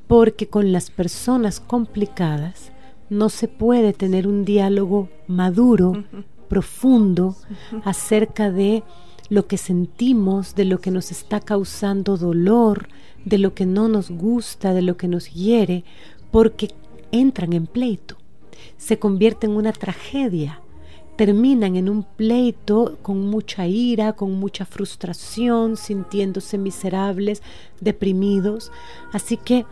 porque 0.07 0.47
con 0.47 0.73
las 0.73 0.91
personas 0.91 1.59
complicadas, 1.59 2.71
no 3.11 3.31
se 3.31 3.49
puede 3.49 3.93
tener 3.93 4.29
un 4.29 4.45
diálogo 4.45 5.09
maduro, 5.27 6.05
profundo, 6.49 7.37
acerca 7.85 8.51
de 8.51 8.83
lo 9.31 9.47
que 9.47 9.59
sentimos, 9.59 10.55
de 10.55 10.65
lo 10.65 10.81
que 10.81 10.91
nos 10.91 11.11
está 11.11 11.41
causando 11.41 12.17
dolor, 12.17 12.89
de 13.25 13.39
lo 13.39 13.55
que 13.55 13.67
no 13.67 13.89
nos 13.89 14.11
gusta, 14.11 14.73
de 14.73 14.83
lo 14.83 14.97
que 14.97 15.09
nos 15.09 15.33
hiere, 15.33 15.85
porque 16.31 16.71
entran 17.13 17.53
en 17.53 17.67
pleito, 17.67 18.17
se 18.77 18.99
convierten 18.99 19.51
en 19.51 19.57
una 19.57 19.73
tragedia, 19.73 20.61
terminan 21.17 21.77
en 21.77 21.89
un 21.89 22.05
pleito 22.05 22.97
con 23.03 23.27
mucha 23.29 23.67
ira, 23.67 24.13
con 24.13 24.35
mucha 24.39 24.65
frustración, 24.65 25.77
sintiéndose 25.77 26.59
miserables, 26.59 27.43
deprimidos. 27.81 28.71
Así 29.13 29.37
que 29.37 29.67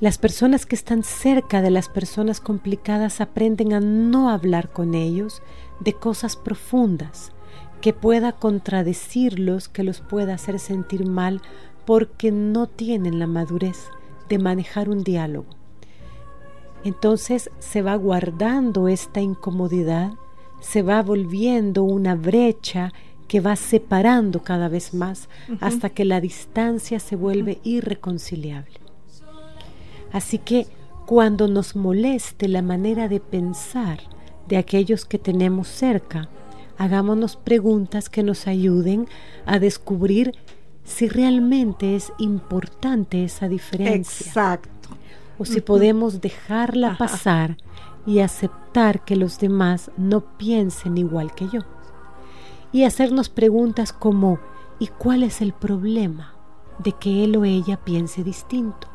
las 0.00 0.18
personas 0.18 0.66
que 0.66 0.74
están 0.74 1.04
cerca 1.04 1.62
de 1.62 1.70
las 1.70 1.88
personas 1.88 2.40
complicadas 2.40 3.20
aprenden 3.20 3.72
a 3.72 3.80
no 3.80 4.30
hablar 4.30 4.72
con 4.72 4.94
ellos 4.94 5.42
de 5.78 5.92
cosas 5.92 6.36
profundas, 6.36 7.32
que 7.80 7.92
pueda 7.92 8.32
contradecirlos, 8.32 9.68
que 9.68 9.84
los 9.84 10.00
pueda 10.00 10.34
hacer 10.34 10.58
sentir 10.58 11.06
mal, 11.06 11.40
porque 11.86 12.30
no 12.30 12.66
tienen 12.66 13.18
la 13.18 13.26
madurez 13.26 13.88
de 14.28 14.38
manejar 14.38 14.88
un 14.88 15.02
diálogo. 15.02 15.48
Entonces 16.84 17.50
se 17.58 17.82
va 17.82 17.96
guardando 17.96 18.88
esta 18.88 19.20
incomodidad, 19.20 20.12
se 20.60 20.82
va 20.82 21.02
volviendo 21.02 21.82
una 21.82 22.14
brecha 22.14 22.92
que 23.28 23.40
va 23.40 23.56
separando 23.56 24.42
cada 24.42 24.68
vez 24.68 24.92
más 24.92 25.28
hasta 25.60 25.90
que 25.90 26.04
la 26.04 26.20
distancia 26.20 26.98
se 26.98 27.16
vuelve 27.16 27.60
irreconciliable. 27.62 28.80
Así 30.12 30.38
que 30.38 30.66
cuando 31.06 31.48
nos 31.48 31.76
moleste 31.76 32.48
la 32.48 32.62
manera 32.62 33.08
de 33.08 33.20
pensar 33.20 34.00
de 34.48 34.56
aquellos 34.56 35.04
que 35.04 35.18
tenemos 35.18 35.68
cerca, 35.68 36.28
hagámonos 36.80 37.36
preguntas 37.36 38.08
que 38.08 38.22
nos 38.22 38.46
ayuden 38.46 39.06
a 39.44 39.58
descubrir 39.58 40.32
si 40.82 41.08
realmente 41.08 41.94
es 41.94 42.10
importante 42.16 43.22
esa 43.22 43.48
diferencia. 43.48 44.26
Exacto. 44.26 44.88
O 45.38 45.44
si 45.44 45.60
podemos 45.60 46.22
dejarla 46.22 46.96
pasar 46.96 47.58
y 48.06 48.20
aceptar 48.20 49.04
que 49.04 49.14
los 49.14 49.38
demás 49.38 49.90
no 49.98 50.22
piensen 50.38 50.96
igual 50.96 51.34
que 51.34 51.48
yo. 51.48 51.60
Y 52.72 52.84
hacernos 52.84 53.28
preguntas 53.28 53.92
como 53.92 54.38
¿y 54.78 54.86
cuál 54.86 55.22
es 55.22 55.42
el 55.42 55.52
problema 55.52 56.34
de 56.78 56.92
que 56.92 57.24
él 57.24 57.36
o 57.36 57.44
ella 57.44 57.76
piense 57.76 58.24
distinto? 58.24 58.88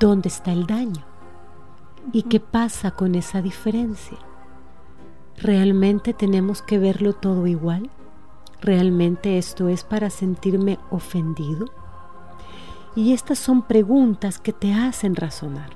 ¿Dónde 0.00 0.30
está 0.30 0.50
el 0.50 0.66
daño? 0.66 1.04
¿Y 2.12 2.24
qué 2.24 2.40
pasa 2.40 2.90
con 2.90 3.14
esa 3.14 3.40
diferencia? 3.40 4.18
¿Realmente 5.42 6.14
tenemos 6.14 6.62
que 6.62 6.78
verlo 6.78 7.14
todo 7.14 7.48
igual? 7.48 7.90
¿Realmente 8.60 9.38
esto 9.38 9.66
es 9.68 9.82
para 9.82 10.08
sentirme 10.08 10.78
ofendido? 10.88 11.66
Y 12.94 13.12
estas 13.12 13.40
son 13.40 13.62
preguntas 13.62 14.38
que 14.38 14.52
te 14.52 14.72
hacen 14.72 15.16
razonar 15.16 15.70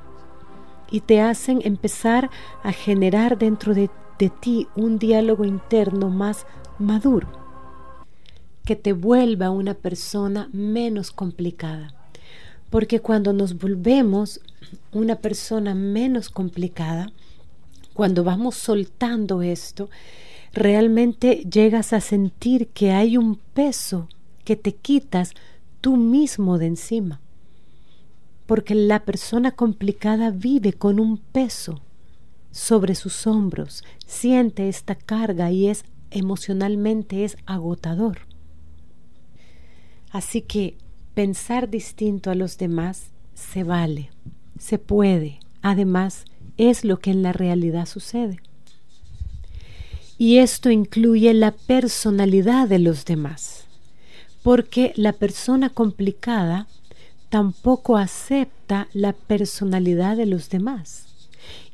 y 0.89 1.01
te 1.01 1.21
hacen 1.21 1.63
empezar 1.65 2.31
a 2.63 2.71
generar 2.71 3.39
dentro 3.39 3.75
de, 3.75 3.91
de, 4.21 4.31
ti 4.31 4.69
un 4.77 5.01
diálogo 5.01 5.45
interno 5.45 6.11
más 6.11 6.47
maduro, 6.79 7.27
que 8.65 8.77
te 8.77 8.93
vuelva 8.93 9.51
una 9.51 9.75
persona 9.75 10.49
menos 10.53 11.11
complicada, 11.11 11.93
porque 12.71 13.01
cuando 13.01 13.33
nos 13.33 13.59
volvemos 13.59 14.41
una 14.93 15.17
persona 15.17 15.75
menos 15.75 16.31
complicada, 16.31 17.11
cuando 17.97 18.25
vamos 18.25 18.57
soltando 18.57 19.41
esto, 19.41 19.89
realmente 20.53 21.47
llegas 21.51 21.95
a 21.95 22.03
sentir 22.03 22.69
que 22.69 22.91
hay 22.91 23.17
un 23.17 23.37
peso 23.55 24.11
que 24.45 24.55
te 24.55 24.75
quitas 24.75 25.33
tú 25.81 25.97
mismo 25.97 26.59
de 26.59 26.67
encima. 26.67 27.23
Porque 28.45 28.75
la 28.75 29.07
persona 29.07 29.53
complicada 29.53 30.31
vive 30.31 30.75
con 30.75 31.01
un 31.01 31.17
peso 31.17 31.81
sobre 32.51 32.95
sus 32.95 33.27
hombros, 33.27 33.83
siente 34.07 34.69
esta 34.69 34.95
carga 34.95 35.51
y 35.51 35.69
es 35.69 35.87
emocionalmente 36.11 37.25
es 37.25 37.39
agotador. 37.47 38.19
Así 40.11 40.43
que 40.43 40.77
pensar 41.15 41.71
distinto 41.71 42.31
a 42.31 42.35
los 42.35 42.59
demás 42.59 43.11
se 43.33 43.65
vale, 43.65 44.11
se 44.59 44.79
puede, 44.79 45.41
además 45.63 46.27
es 46.57 46.85
lo 46.85 46.99
que 46.99 47.11
en 47.11 47.23
la 47.23 47.33
realidad 47.33 47.87
sucede. 47.87 48.41
Y 50.19 50.39
esto 50.39 50.71
incluye 50.71 51.35
la 51.35 51.53
personalidad 51.53 52.69
de 52.69 52.79
los 52.79 53.05
demás, 53.05 53.65
porque 54.43 54.93
la 54.97 55.13
persona 55.13 55.69
complicada 55.69 56.67
tampoco 57.29 57.97
acepta 57.97 58.89
la 58.93 59.13
personalidad 59.13 60.17
de 60.17 60.27
los 60.27 60.49
demás. 60.49 61.07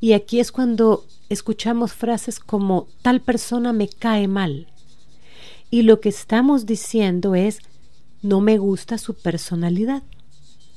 Y 0.01 0.13
aquí 0.13 0.41
es 0.41 0.51
cuando 0.51 1.05
escuchamos 1.29 1.93
frases 1.93 2.41
como 2.41 2.89
tal 3.03 3.21
persona 3.21 3.73
me 3.73 3.89
cae 3.89 4.27
mal. 4.27 4.67
Y 5.71 5.83
lo 5.83 6.01
que 6.01 6.09
estamos 6.09 6.67
diciendo 6.67 7.35
es 7.35 7.61
no 8.23 8.41
me 8.41 8.59
gusta 8.59 8.99
su 8.99 9.15
personalidad. 9.15 10.03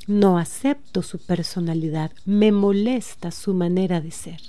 No 0.07 0.37
acepto 0.37 1.01
su 1.01 1.17
personalidad, 1.17 2.11
me 2.25 2.51
molesta 2.51 3.31
su 3.31 3.53
manera 3.53 4.01
de 4.01 4.11
ser. 4.11 4.41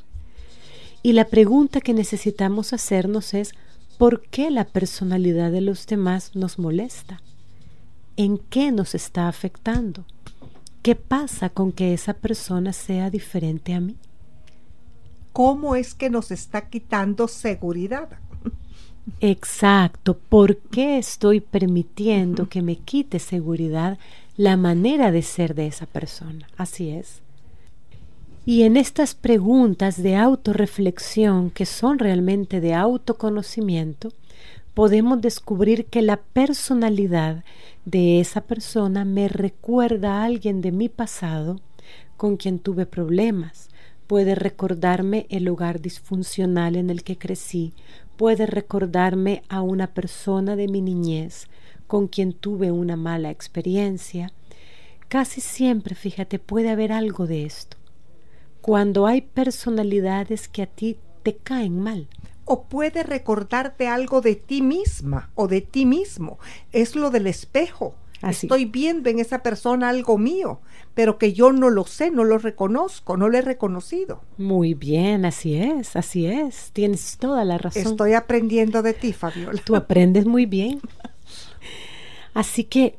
Y 1.03 1.13
la 1.13 1.27
pregunta 1.27 1.81
que 1.81 1.95
necesitamos 1.95 2.73
hacernos 2.73 3.33
es, 3.33 3.55
¿por 3.97 4.23
qué 4.23 4.51
la 4.51 4.65
personalidad 4.65 5.51
de 5.53 5.61
los 5.63 5.87
demás 5.87 6.35
nos 6.35 6.59
molesta? 6.59 7.23
¿En 8.17 8.39
qué 8.39 8.73
nos 8.73 8.95
está 8.95 9.29
afectando? 9.29 10.05
¿Qué 10.83 10.95
pasa 10.95 11.49
con 11.49 11.73
que 11.73 11.95
esa 11.95 12.15
persona 12.15 12.73
sea 12.73 13.11
diferente 13.11 13.73
a 13.73 13.81
mí? 13.81 13.97
¿Cómo 15.33 15.75
es 15.77 15.95
que 15.95 16.11
nos 16.11 16.31
está 16.31 16.69
quitando 16.69 17.29
seguridad? 17.29 18.09
Exacto. 19.21 20.17
¿Por 20.17 20.57
qué 20.57 20.99
estoy 20.99 21.41
permitiendo 21.41 22.49
que 22.49 22.63
me 22.63 22.77
quite 22.77 23.19
seguridad 23.19 23.99
la 24.37 24.57
manera 24.57 25.11
de 25.11 25.23
ser 25.23 25.55
de 25.55 25.67
esa 25.67 25.87
persona? 25.87 26.47
Así 26.57 26.91
es. 26.91 27.23
Y 28.45 28.63
en 28.63 28.77
estas 28.77 29.15
preguntas 29.15 30.03
de 30.03 30.17
autorreflexión, 30.17 31.51
que 31.51 31.67
son 31.67 31.99
realmente 31.99 32.61
de 32.61 32.75
autoconocimiento, 32.75 34.13
podemos 34.75 35.21
descubrir 35.21 35.87
que 35.87 36.03
la 36.03 36.19
personalidad 36.19 37.45
de 37.87 38.21
esa 38.21 38.43
persona 38.43 39.05
me 39.05 39.27
recuerda 39.29 40.21
a 40.21 40.25
alguien 40.25 40.61
de 40.61 40.71
mi 40.71 40.89
pasado 40.89 41.61
con 42.17 42.37
quien 42.37 42.59
tuve 42.59 42.87
problemas. 42.87 43.69
Puede 44.07 44.35
recordarme 44.35 45.27
el 45.31 45.49
hogar 45.49 45.81
disfuncional 45.81 46.77
en 46.77 46.91
el 46.91 47.03
que 47.03 47.19
crecí, 47.19 47.73
puede 48.17 48.47
recordarme 48.47 49.43
a 49.49 49.63
una 49.63 49.89
persona 49.89 50.57
de 50.57 50.69
mi 50.69 50.83
niñez 50.83 51.49
con 51.87 52.09
quien 52.09 52.33
tuve 52.33 52.71
una 52.71 52.97
mala 52.97 53.31
experiencia. 53.31 54.33
Casi 55.09 55.41
siempre, 55.41 55.95
fíjate, 55.95 56.39
puede 56.39 56.71
haber 56.71 56.93
algo 56.93 57.27
de 57.27 57.45
esto. 57.45 57.77
Cuando 58.61 59.07
hay 59.07 59.21
personalidades 59.21 60.49
que 60.49 60.63
a 60.63 60.67
ti 60.67 60.99
te 61.23 61.37
caen 61.37 61.81
mal. 61.81 62.09
O 62.45 62.65
puede 62.65 63.03
recordarte 63.03 63.89
algo 63.89 64.21
de 64.21 64.37
ti 64.37 64.63
misma 64.63 65.31
o 65.35 65.49
de 65.49 65.61
ti 65.61 65.85
mismo. 65.87 66.39
Es 66.73 66.95
lo 66.95 67.11
del 67.11 67.27
espejo. 67.27 67.97
Estoy 68.23 68.65
viendo 68.65 69.11
en 69.11 69.19
esa 69.19 69.43
persona 69.43 69.89
algo 69.89 70.19
mío, 70.19 70.61
pero 70.95 71.19
que 71.19 71.33
yo 71.33 71.53
no 71.53 71.71
lo 71.71 71.85
sé, 71.85 72.11
no 72.11 72.25
lo 72.25 72.39
reconozco, 72.39 73.17
no 73.17 73.29
lo 73.29 73.39
he 73.39 73.43
reconocido. 73.43 74.23
Muy 74.39 74.75
bien, 74.75 75.25
así 75.25 75.57
es, 75.57 75.97
así 75.97 76.27
es. 76.27 76.71
Tienes 76.73 77.19
toda 77.19 77.45
la 77.45 77.59
razón. 77.59 77.83
Estoy 77.83 78.15
aprendiendo 78.15 78.83
de 78.83 78.95
ti, 78.95 79.13
Fabiola. 79.13 79.61
Tú 79.65 79.77
aprendes 79.77 80.27
muy 80.27 80.47
bien. 80.47 80.81
Así 82.37 82.65
que 82.65 82.99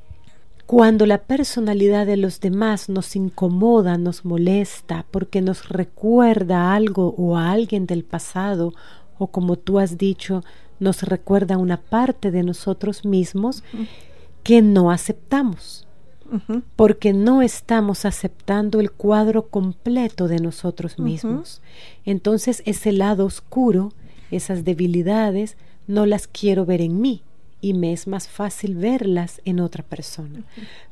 cuando 0.66 1.06
la 1.06 1.20
personalidad 1.20 2.08
de 2.08 2.18
los 2.18 2.40
demás 2.40 2.90
nos 2.90 3.16
incomoda, 3.16 4.00
nos 4.00 4.26
molesta, 4.26 5.06
porque 5.12 5.42
nos 5.42 5.70
recuerda 5.70 6.74
algo 6.74 7.14
o 7.20 7.38
a 7.38 7.52
alguien 7.52 7.86
del 7.86 8.04
pasado, 8.04 8.74
o 9.20 9.28
como 9.28 9.56
tú 9.56 9.78
has 9.78 10.00
dicho, 10.00 10.44
nos 10.80 11.04
recuerda 11.04 11.60
una 11.60 11.78
parte 11.78 12.32
de 12.32 12.42
nosotros 12.42 13.06
mismos, 13.06 13.64
que 14.42 14.64
no 14.64 14.90
aceptamos, 14.90 15.86
porque 16.76 17.14
no 17.14 17.44
estamos 17.44 18.06
aceptando 18.06 18.80
el 18.80 18.90
cuadro 18.90 19.50
completo 19.50 20.28
de 20.28 20.40
nosotros 20.40 20.98
mismos. 20.98 21.62
Entonces 22.06 22.64
ese 22.66 22.92
lado 22.92 23.26
oscuro, 23.26 23.94
esas 24.32 24.66
debilidades, 24.66 25.58
no 25.86 26.08
las 26.08 26.26
quiero 26.26 26.66
ver 26.66 26.82
en 26.82 27.00
mí 27.00 27.22
y 27.70 27.74
me 27.74 27.94
es 27.94 28.08
más 28.08 28.28
fácil 28.28 28.76
verlas 28.76 29.42
en 29.46 29.60
otra 29.60 29.84
persona. 29.84 30.44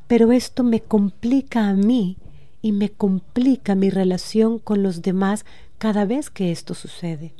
Pero 0.08 0.32
esto 0.32 0.64
me 0.64 0.82
complica 0.82 1.68
a 1.68 1.74
mí 1.74 2.18
y 2.62 2.72
me 2.72 2.90
complica 2.90 3.76
mi 3.76 3.90
relación 3.90 4.60
con 4.60 4.84
los 4.84 5.02
demás 5.02 5.46
cada 5.78 6.06
vez 6.06 6.30
que 6.30 6.52
esto 6.52 6.74
sucede. 6.74 7.34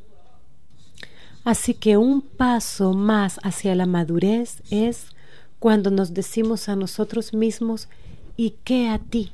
Así 1.44 1.74
que 1.74 1.98
un 1.98 2.22
paso 2.22 2.94
más 2.94 3.40
hacia 3.44 3.76
la 3.76 3.86
madurez 3.86 4.64
es 4.72 5.08
cuando 5.60 5.92
nos 5.92 6.14
decimos 6.14 6.70
a 6.70 6.76
nosotros 6.76 7.34
mismos, 7.34 7.88
¿y 8.36 8.56
qué 8.64 8.90
a 8.90 9.00
ti? 9.00 9.32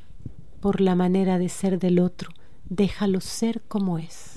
por 0.61 0.79
la 0.79 0.95
manera 0.95 1.39
de 1.39 1.49
ser 1.49 1.79
del 1.79 1.99
otro, 1.99 2.31
déjalo 2.69 3.19
ser 3.19 3.61
como 3.67 3.97
es. 3.97 4.35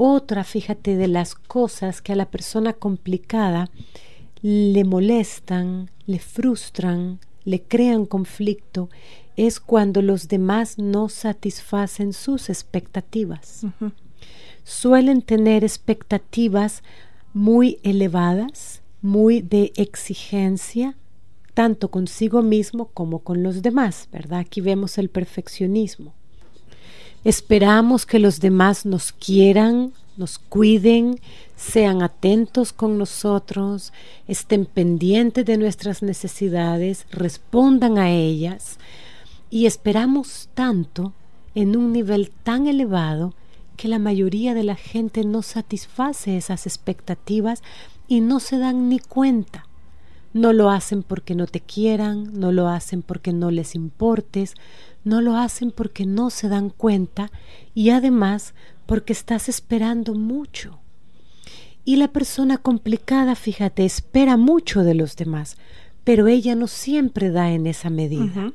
Otra, 0.00 0.44
fíjate, 0.44 0.96
de 0.96 1.08
las 1.08 1.34
cosas 1.34 2.00
que 2.00 2.12
a 2.12 2.16
la 2.16 2.30
persona 2.30 2.72
complicada 2.72 3.68
le 4.42 4.84
molestan, 4.84 5.90
le 6.06 6.20
frustran, 6.20 7.18
le 7.44 7.62
crean 7.62 8.06
conflicto, 8.06 8.90
es 9.36 9.58
cuando 9.58 10.00
los 10.00 10.28
demás 10.28 10.78
no 10.78 11.08
satisfacen 11.08 12.12
sus 12.12 12.48
expectativas. 12.48 13.66
Suelen 14.62 15.20
tener 15.20 15.64
expectativas 15.64 16.84
muy 17.34 17.80
elevadas, 17.82 18.82
muy 19.02 19.40
de 19.42 19.72
exigencia, 19.74 20.96
tanto 21.54 21.90
consigo 21.90 22.42
mismo 22.42 22.86
como 22.94 23.18
con 23.18 23.42
los 23.42 23.62
demás, 23.62 24.08
¿verdad? 24.12 24.38
Aquí 24.38 24.60
vemos 24.60 24.96
el 24.96 25.08
perfeccionismo. 25.08 26.14
Esperamos 27.24 28.06
que 28.06 28.18
los 28.18 28.40
demás 28.40 28.86
nos 28.86 29.12
quieran, 29.12 29.92
nos 30.16 30.38
cuiden, 30.38 31.20
sean 31.56 32.02
atentos 32.02 32.72
con 32.72 32.98
nosotros, 32.98 33.92
estén 34.26 34.66
pendientes 34.66 35.44
de 35.44 35.56
nuestras 35.56 36.02
necesidades, 36.02 37.06
respondan 37.10 37.98
a 37.98 38.10
ellas 38.10 38.78
y 39.50 39.66
esperamos 39.66 40.48
tanto 40.54 41.12
en 41.54 41.76
un 41.76 41.92
nivel 41.92 42.30
tan 42.42 42.66
elevado 42.66 43.34
que 43.76 43.88
la 43.88 43.98
mayoría 43.98 44.54
de 44.54 44.64
la 44.64 44.74
gente 44.74 45.24
no 45.24 45.42
satisface 45.42 46.36
esas 46.36 46.66
expectativas 46.66 47.62
y 48.08 48.20
no 48.20 48.40
se 48.40 48.58
dan 48.58 48.88
ni 48.88 48.98
cuenta. 48.98 49.67
No 50.38 50.52
lo 50.52 50.70
hacen 50.70 51.02
porque 51.02 51.34
no 51.34 51.46
te 51.46 51.60
quieran, 51.60 52.38
no 52.38 52.52
lo 52.52 52.68
hacen 52.68 53.02
porque 53.02 53.32
no 53.32 53.50
les 53.50 53.74
importes, 53.74 54.54
no 55.02 55.20
lo 55.20 55.36
hacen 55.36 55.72
porque 55.72 56.06
no 56.06 56.30
se 56.30 56.48
dan 56.48 56.70
cuenta 56.70 57.32
y 57.74 57.90
además 57.90 58.54
porque 58.86 59.12
estás 59.12 59.48
esperando 59.48 60.14
mucho. 60.14 60.78
Y 61.84 61.96
la 61.96 62.08
persona 62.08 62.56
complicada, 62.58 63.34
fíjate, 63.34 63.84
espera 63.84 64.36
mucho 64.36 64.84
de 64.84 64.94
los 64.94 65.16
demás, 65.16 65.56
pero 66.04 66.28
ella 66.28 66.54
no 66.54 66.68
siempre 66.68 67.30
da 67.30 67.50
en 67.50 67.66
esa 67.66 67.90
medida. 67.90 68.52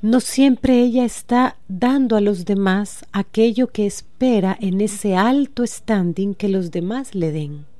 No 0.00 0.20
siempre 0.20 0.80
ella 0.80 1.04
está 1.04 1.56
dando 1.66 2.14
a 2.14 2.20
los 2.20 2.44
demás 2.44 3.04
aquello 3.10 3.66
que 3.66 3.84
espera 3.84 4.56
en 4.60 4.80
ese 4.80 5.16
alto 5.16 5.66
standing 5.66 6.34
que 6.34 6.48
los 6.48 6.70
demás 6.70 7.16
le 7.16 7.32
den. 7.32 7.71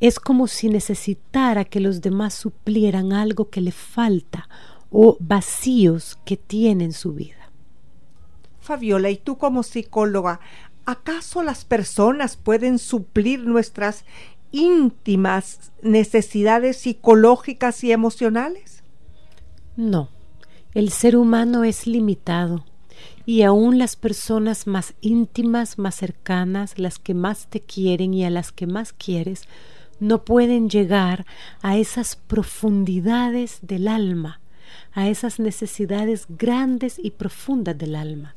Es 0.00 0.18
como 0.20 0.46
si 0.46 0.68
necesitara 0.68 1.64
que 1.64 1.80
los 1.80 2.00
demás 2.00 2.34
suplieran 2.34 3.12
algo 3.12 3.48
que 3.48 3.60
le 3.60 3.72
falta 3.72 4.48
o 4.90 5.16
vacíos 5.20 6.18
que 6.24 6.36
tiene 6.36 6.84
en 6.84 6.92
su 6.92 7.12
vida. 7.12 7.50
Fabiola, 8.60 9.10
y 9.10 9.16
tú 9.16 9.36
como 9.38 9.62
psicóloga, 9.62 10.40
¿acaso 10.86 11.42
las 11.42 11.64
personas 11.64 12.36
pueden 12.36 12.78
suplir 12.78 13.40
nuestras 13.40 14.04
íntimas 14.52 15.72
necesidades 15.82 16.76
psicológicas 16.78 17.82
y 17.84 17.92
emocionales? 17.92 18.82
No, 19.76 20.08
el 20.74 20.90
ser 20.90 21.16
humano 21.16 21.64
es 21.64 21.86
limitado 21.86 22.64
y 23.26 23.42
aún 23.42 23.78
las 23.78 23.96
personas 23.96 24.66
más 24.66 24.94
íntimas, 25.00 25.78
más 25.78 25.96
cercanas, 25.96 26.78
las 26.78 26.98
que 26.98 27.14
más 27.14 27.48
te 27.48 27.60
quieren 27.60 28.14
y 28.14 28.24
a 28.24 28.30
las 28.30 28.52
que 28.52 28.66
más 28.66 28.92
quieres, 28.92 29.42
no 30.04 30.24
pueden 30.24 30.68
llegar 30.68 31.26
a 31.62 31.76
esas 31.76 32.16
profundidades 32.16 33.58
del 33.62 33.88
alma 33.88 34.40
a 34.94 35.08
esas 35.08 35.40
necesidades 35.40 36.26
grandes 36.28 36.98
y 37.02 37.10
profundas 37.10 37.76
del 37.76 37.96
alma. 37.96 38.34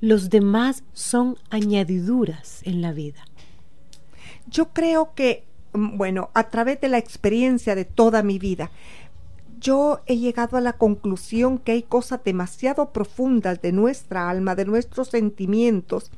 Los 0.00 0.30
demás 0.30 0.84
son 0.92 1.36
añadiduras 1.50 2.60
en 2.62 2.80
la 2.80 2.92
vida. 2.92 3.24
Yo 4.48 4.72
creo 4.72 5.14
que, 5.14 5.44
mm, 5.72 5.96
bueno, 5.96 6.30
a 6.34 6.44
través 6.44 6.80
de 6.80 6.88
la 6.88 6.98
experiencia 6.98 7.74
de 7.74 7.84
toda 7.84 8.22
mi 8.22 8.38
vida, 8.38 8.70
yo 9.58 10.00
he 10.06 10.16
llegado 10.16 10.56
a 10.56 10.60
la 10.60 10.74
conclusión 10.74 11.58
que 11.58 11.72
hay 11.72 11.82
cosas 11.82 12.20
demasiado 12.22 12.92
profundas 12.92 13.60
de 13.62 13.72
nuestra 13.72 14.30
alma, 14.30 14.54
de 14.54 14.66
nuestros 14.66 15.08
sentimientos, 15.08 16.12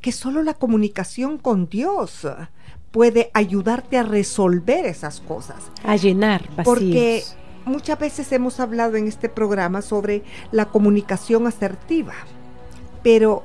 que 0.00 0.12
solo 0.12 0.42
la 0.42 0.54
comunicación 0.54 1.38
con 1.38 1.68
Dios 1.68 2.26
puede 2.92 3.30
ayudarte 3.34 3.98
a 3.98 4.04
resolver 4.04 4.86
esas 4.86 5.20
cosas. 5.20 5.56
A 5.82 5.96
llenar 5.96 6.42
vacíos. 6.50 6.64
Porque 6.64 7.22
muchas 7.64 7.98
veces 7.98 8.30
hemos 8.32 8.60
hablado 8.60 8.96
en 8.96 9.08
este 9.08 9.28
programa 9.28 9.82
sobre 9.82 10.22
la 10.52 10.66
comunicación 10.66 11.46
asertiva, 11.46 12.14
pero 13.02 13.42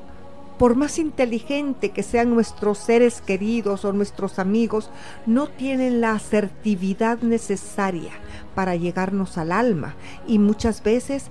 por 0.58 0.76
más 0.76 0.98
inteligente 0.98 1.92
que 1.92 2.04
sean 2.04 2.32
nuestros 2.32 2.80
seres 2.80 3.22
queridos 3.22 3.86
o 3.86 3.94
nuestros 3.94 4.40
amigos, 4.40 4.90
no 5.26 5.48
tienen 5.48 6.02
la 6.02 6.14
asertividad 6.14 7.20
necesaria 7.22 8.12
para 8.56 8.76
llegarnos 8.76 9.38
al 9.38 9.52
alma 9.52 9.96
y 10.28 10.40
muchas 10.40 10.82
veces 10.82 11.26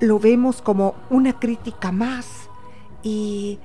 lo 0.00 0.18
vemos 0.18 0.60
como 0.60 0.94
una 1.08 1.38
crítica 1.38 1.92
más 1.92 2.26
y 3.02 3.58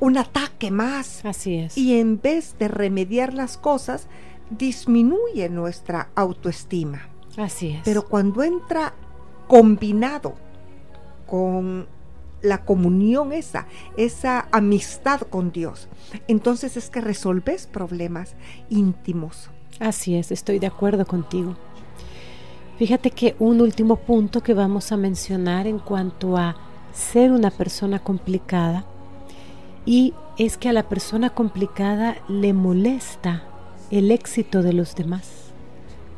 un 0.00 0.18
ataque 0.18 0.70
más. 0.70 1.24
Así 1.24 1.56
es. 1.56 1.76
Y 1.76 1.98
en 1.98 2.20
vez 2.20 2.56
de 2.58 2.68
remediar 2.68 3.34
las 3.34 3.56
cosas, 3.56 4.08
disminuye 4.50 5.48
nuestra 5.48 6.10
autoestima. 6.14 7.08
Así 7.36 7.70
es. 7.70 7.82
Pero 7.84 8.06
cuando 8.06 8.42
entra 8.42 8.94
combinado 9.48 10.34
con 11.26 11.86
la 12.42 12.64
comunión 12.64 13.32
esa, 13.32 13.66
esa 13.96 14.48
amistad 14.52 15.22
con 15.22 15.52
Dios, 15.52 15.88
entonces 16.28 16.76
es 16.76 16.90
que 16.90 17.00
resolves 17.00 17.66
problemas 17.66 18.34
íntimos. 18.70 19.50
Así 19.80 20.16
es, 20.16 20.30
estoy 20.30 20.58
de 20.58 20.66
acuerdo 20.66 21.06
contigo. 21.06 21.56
Fíjate 22.78 23.10
que 23.10 23.36
un 23.38 23.60
último 23.60 23.96
punto 23.96 24.42
que 24.42 24.54
vamos 24.54 24.92
a 24.92 24.96
mencionar 24.96 25.66
en 25.66 25.78
cuanto 25.78 26.36
a 26.36 26.56
ser 26.92 27.32
una 27.32 27.50
persona 27.50 27.98
complicada 27.98 28.84
y 29.86 30.12
es 30.36 30.58
que 30.58 30.68
a 30.68 30.74
la 30.74 30.88
persona 30.88 31.30
complicada 31.30 32.16
le 32.28 32.52
molesta 32.52 33.44
el 33.90 34.10
éxito 34.10 34.62
de 34.62 34.74
los 34.74 34.94
demás 34.94 35.46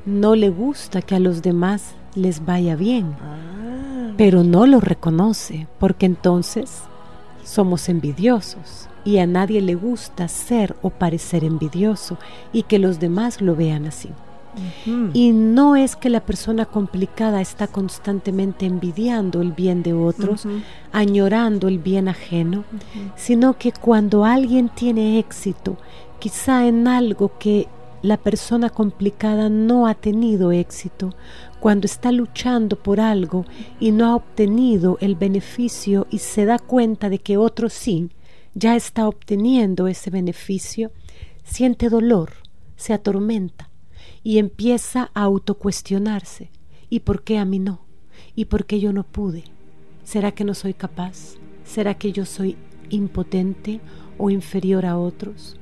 no 0.08 0.34
le 0.34 0.48
gusta 0.48 1.02
que 1.02 1.14
a 1.14 1.20
los 1.20 1.42
demás 1.42 1.94
les 2.14 2.44
vaya 2.46 2.76
bien, 2.76 3.14
ah. 3.20 4.14
pero 4.16 4.42
no 4.42 4.66
lo 4.66 4.80
reconoce, 4.80 5.68
porque 5.78 6.06
entonces 6.06 6.82
somos 7.44 7.90
envidiosos 7.90 8.88
y 9.04 9.18
a 9.18 9.26
nadie 9.26 9.60
le 9.60 9.74
gusta 9.74 10.28
ser 10.28 10.76
o 10.80 10.90
parecer 10.90 11.44
envidioso 11.44 12.16
y 12.54 12.62
que 12.62 12.78
los 12.78 12.98
demás 12.98 13.42
lo 13.42 13.54
vean 13.54 13.86
así. 13.86 14.08
Y 15.12 15.32
no 15.32 15.76
es 15.76 15.96
que 15.96 16.10
la 16.10 16.24
persona 16.24 16.66
complicada 16.66 17.40
está 17.40 17.66
constantemente 17.66 18.66
envidiando 18.66 19.40
el 19.40 19.52
bien 19.52 19.82
de 19.82 19.92
otros, 19.92 20.46
añorando 20.92 21.68
el 21.68 21.78
bien 21.78 22.08
ajeno, 22.08 22.64
sino 23.16 23.58
que 23.58 23.72
cuando 23.72 24.24
alguien 24.24 24.68
tiene 24.68 25.18
éxito, 25.18 25.76
quizá 26.18 26.66
en 26.66 26.88
algo 26.88 27.32
que 27.38 27.68
la 28.02 28.16
persona 28.16 28.70
complicada 28.70 29.48
no 29.48 29.86
ha 29.86 29.94
tenido 29.94 30.52
éxito 30.52 31.14
cuando 31.60 31.86
está 31.86 32.12
luchando 32.12 32.76
por 32.76 33.00
algo 33.00 33.44
y 33.80 33.90
no 33.90 34.06
ha 34.06 34.14
obtenido 34.14 34.98
el 35.00 35.16
beneficio 35.16 36.06
y 36.10 36.18
se 36.18 36.44
da 36.44 36.58
cuenta 36.58 37.08
de 37.08 37.18
que 37.18 37.36
otro 37.36 37.68
sí 37.68 38.10
ya 38.54 38.76
está 38.76 39.08
obteniendo 39.08 39.88
ese 39.88 40.10
beneficio, 40.10 40.90
siente 41.44 41.88
dolor, 41.88 42.32
se 42.76 42.92
atormenta 42.92 43.67
y 44.28 44.36
empieza 44.36 45.10
a 45.14 45.22
autocuestionarse. 45.22 46.50
¿Y 46.90 47.00
por 47.00 47.22
qué 47.22 47.38
a 47.38 47.46
mí 47.46 47.58
no? 47.58 47.80
¿Y 48.34 48.44
por 48.44 48.66
qué 48.66 48.78
yo 48.78 48.92
no 48.92 49.02
pude? 49.04 49.44
¿Será 50.04 50.32
que 50.32 50.44
no 50.44 50.52
soy 50.52 50.74
capaz? 50.74 51.36
¿Será 51.64 51.94
que 51.94 52.12
yo 52.12 52.26
soy 52.26 52.54
impotente 52.90 53.80
o 54.18 54.28
inferior 54.28 54.84
a 54.84 54.98
otros? 54.98 55.56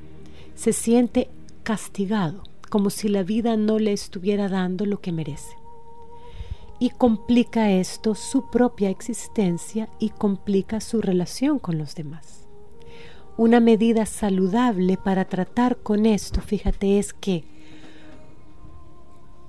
Se 0.53 0.73
siente 0.73 1.29
castigado, 1.63 2.43
como 2.69 2.89
si 2.89 3.07
la 3.07 3.23
vida 3.23 3.55
no 3.55 3.79
le 3.79 3.93
estuviera 3.93 4.49
dando 4.49 4.85
lo 4.85 4.99
que 4.99 5.13
merece. 5.13 5.55
Y 6.77 6.89
complica 6.89 7.71
esto 7.71 8.15
su 8.15 8.49
propia 8.49 8.89
existencia 8.89 9.87
y 9.97 10.09
complica 10.09 10.81
su 10.81 11.01
relación 11.01 11.57
con 11.57 11.77
los 11.77 11.95
demás. 11.95 12.45
Una 13.37 13.61
medida 13.61 14.05
saludable 14.05 14.97
para 14.97 15.23
tratar 15.23 15.77
con 15.77 16.05
esto, 16.05 16.41
fíjate, 16.41 16.99
es 16.99 17.13
que 17.13 17.45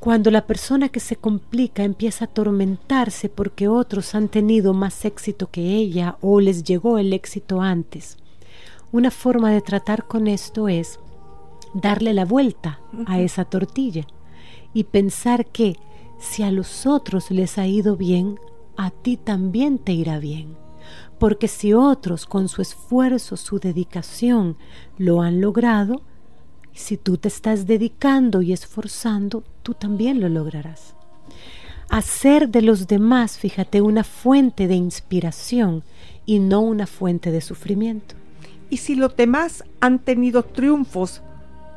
cuando 0.01 0.31
la 0.31 0.47
persona 0.47 0.89
que 0.89 1.01
se 1.01 1.17
complica 1.17 1.83
empieza 1.83 2.25
a 2.25 2.29
atormentarse 2.29 3.29
porque 3.29 3.69
otros 3.69 4.15
han 4.15 4.29
tenido 4.29 4.73
más 4.73 5.05
éxito 5.05 5.51
que 5.51 5.75
ella 5.75 6.17
o 6.21 6.41
les 6.41 6.63
llegó 6.63 6.99
el 6.99 7.13
éxito 7.13 7.61
antes, 7.61 8.17
una 8.93 9.11
forma 9.11 9.51
de 9.51 9.61
tratar 9.61 10.07
con 10.07 10.29
esto 10.29 10.69
es 10.69 10.99
darle 11.75 12.15
la 12.15 12.25
vuelta 12.25 12.81
a 13.07 13.21
esa 13.21 13.45
tortilla 13.45 14.07
y 14.73 14.85
pensar 14.85 15.47
que 15.47 15.77
si 16.19 16.43
a 16.43 16.51
los 16.51 16.87
otros 16.87 17.31
les 17.31 17.59
ha 17.59 17.67
ido 17.67 17.97
bien, 17.97 18.39
a 18.77 18.91
ti 18.91 19.17
también 19.17 19.79
te 19.79 19.93
irá 19.93 20.19
bien. 20.19 20.57
Porque 21.19 21.49
si 21.49 21.73
otros 21.75 22.27
con 22.27 22.49
su 22.49 22.63
esfuerzo, 22.63 23.37
su 23.37 23.59
dedicación 23.59 24.57
lo 24.97 25.21
han 25.21 25.41
logrado, 25.41 26.03
si 26.79 26.97
tú 26.97 27.17
te 27.19 27.29
estás 27.29 27.67
dedicando 27.67 28.41
y 28.43 28.53
esforzando, 28.53 29.43
tú 29.63 29.75
también 29.75 30.21
lo 30.21 30.29
lograrás. 30.29 30.95
Hacer 31.91 32.49
de 32.49 32.63
los 32.63 32.87
demás, 32.87 33.39
fíjate, 33.39 33.81
una 33.81 34.05
fuente 34.05 34.69
de 34.69 34.75
inspiración 34.75 35.83
y 36.27 36.39
no 36.39 36.61
una 36.61 36.87
fuente 36.87 37.31
de 37.31 37.41
sufrimiento. 37.41 38.15
Y 38.71 38.77
si 38.79 38.95
los 38.95 39.17
demás 39.17 39.65
han 39.81 39.99
tenido 39.99 40.45
triunfos 40.45 41.23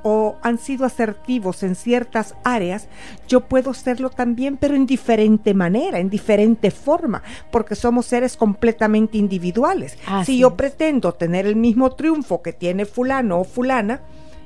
o 0.04 0.36
han 0.42 0.58
sido 0.58 0.86
asertivos 0.86 1.64
en 1.64 1.76
ciertas 1.76 2.36
áreas, 2.44 2.88
yo 3.28 3.42
puedo 3.42 3.74
serlo 3.74 4.10
también, 4.10 4.58
pero 4.58 4.76
en 4.76 4.86
diferente 4.86 5.54
manera, 5.54 6.00
en 6.00 6.10
diferente 6.10 6.72
forma, 6.72 7.22
porque 7.52 7.76
somos 7.76 8.08
seres 8.08 8.36
completamente 8.36 9.18
individuales. 9.18 9.98
si 10.26 10.40
yo 10.40 10.56
pretendo 10.56 11.14
tener 11.14 11.46
el 11.46 11.56
mismo 11.56 11.92
triunfo 11.92 12.42
que 12.42 12.54
tiene 12.54 12.86
fulano 12.86 13.40
o 13.42 13.44
fulana, 13.44 14.02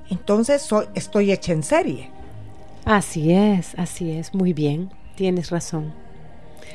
entonces 0.09 0.61
soy, 0.61 0.87
estoy 0.93 1.31
hecha 1.31 1.53
en 1.53 1.63
serie. 1.63 2.11
Así 2.85 3.31
es, 3.31 3.73
así 3.77 4.11
es, 4.11 4.33
muy 4.33 4.53
bien, 4.53 4.91
tienes 5.15 5.49
razón. 5.49 5.93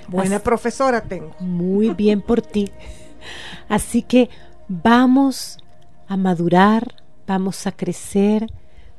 Buena 0.09 0.41
profesora 0.41 1.01
tengo. 1.03 1.35
Muy 1.39 1.91
bien 1.91 2.21
por 2.21 2.43
ti. 2.43 2.71
Así 3.69 4.03
que 4.03 4.29
vamos 4.69 5.59
a 6.09 6.17
madurar, 6.17 6.97
vamos 7.27 7.67
a 7.67 7.73
crecer, 7.73 8.49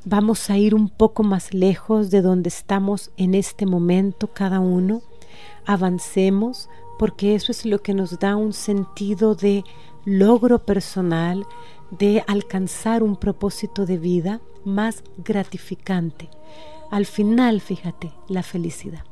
vamos 0.06 0.50
a 0.50 0.58
ir 0.58 0.74
un 0.74 0.90
poco 0.90 1.24
más 1.24 1.54
lejos 1.54 2.10
de 2.12 2.22
donde 2.22 2.50
estamos 2.50 3.12
en 3.18 3.36
este 3.36 3.66
momento 3.66 4.28
cada 4.34 4.60
uno, 4.60 5.02
avancemos 5.66 6.70
porque 6.98 7.36
eso 7.36 7.52
es 7.52 7.66
lo 7.66 7.82
que 7.82 7.94
nos 7.94 8.20
da 8.20 8.36
un 8.36 8.54
sentido 8.54 9.36
de 9.36 9.64
logro 10.06 10.60
personal, 10.60 11.46
de 11.92 12.24
alcanzar 12.28 13.04
un 13.04 13.18
propósito 13.18 13.86
de 13.86 13.98
vida 13.98 14.42
más 14.66 15.04
gratificante. 15.18 16.30
Al 16.90 17.06
final, 17.06 17.62
fíjate, 17.62 18.12
la 18.28 18.44
felicidad. 18.44 19.04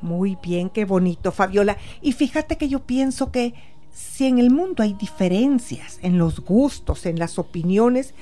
Muy 0.00 0.36
bien, 0.42 0.68
qué 0.68 0.84
bonito, 0.84 1.32
Fabiola. 1.32 1.78
Y 2.02 2.12
fíjate 2.12 2.58
que 2.58 2.68
yo 2.68 2.80
pienso 2.80 3.32
que 3.32 3.54
si 3.90 4.26
en 4.26 4.38
el 4.38 4.50
mundo 4.50 4.82
hay 4.82 4.92
diferencias 4.94 5.98
en 6.02 6.18
los 6.18 6.40
gustos, 6.40 7.06
en 7.06 7.18
las 7.18 7.38
opiniones, 7.38 8.14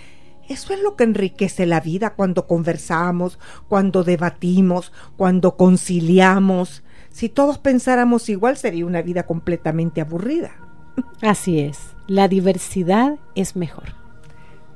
eso 0.48 0.74
es 0.74 0.82
lo 0.82 0.96
que 0.96 1.04
enriquece 1.04 1.66
la 1.66 1.80
vida 1.80 2.14
cuando 2.14 2.46
conversamos, 2.46 3.38
cuando 3.68 4.04
debatimos, 4.04 4.92
cuando 5.16 5.56
conciliamos. 5.56 6.82
Si 7.10 7.28
todos 7.28 7.58
pensáramos 7.58 8.28
igual 8.28 8.56
sería 8.56 8.86
una 8.86 9.02
vida 9.02 9.24
completamente 9.24 10.00
aburrida. 10.00 10.71
Así 11.20 11.60
es, 11.60 11.94
la 12.06 12.28
diversidad 12.28 13.18
es 13.34 13.56
mejor. 13.56 13.94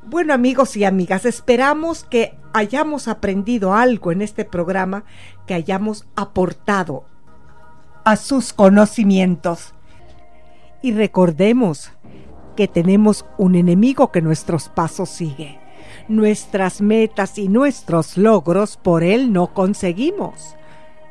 Bueno 0.09 0.33
amigos 0.33 0.77
y 0.77 0.85
amigas, 0.85 1.25
esperamos 1.25 2.05
que 2.05 2.39
hayamos 2.53 3.09
aprendido 3.09 3.75
algo 3.75 4.13
en 4.13 4.23
este 4.23 4.45
programa, 4.45 5.05
que 5.47 5.55
hayamos 5.55 6.07
aportado 6.15 7.05
a 8.05 8.15
sus 8.15 8.53
conocimientos. 8.53 9.75
Y 10.81 10.93
recordemos 10.93 11.91
que 12.55 12.69
tenemos 12.69 13.27
un 13.37 13.57
enemigo 13.57 14.13
que 14.13 14.23
nuestros 14.23 14.69
pasos 14.69 15.11
sigue. 15.11 15.59
Nuestras 16.09 16.81
metas 16.81 17.37
y 17.37 17.49
nuestros 17.49 18.17
logros 18.17 18.77
por 18.77 19.03
él 19.03 19.33
no 19.33 19.53
conseguimos. 19.53 20.57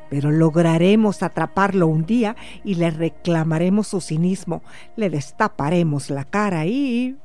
Pero 0.09 0.31
lograremos 0.31 1.23
atraparlo 1.23 1.87
un 1.87 2.05
día 2.05 2.35
y 2.63 2.75
le 2.75 2.91
reclamaremos 2.91 3.87
su 3.87 4.01
cinismo, 4.01 4.61
le 4.95 5.09
destaparemos 5.09 6.09
la 6.09 6.25
cara 6.25 6.65
y 6.65 7.17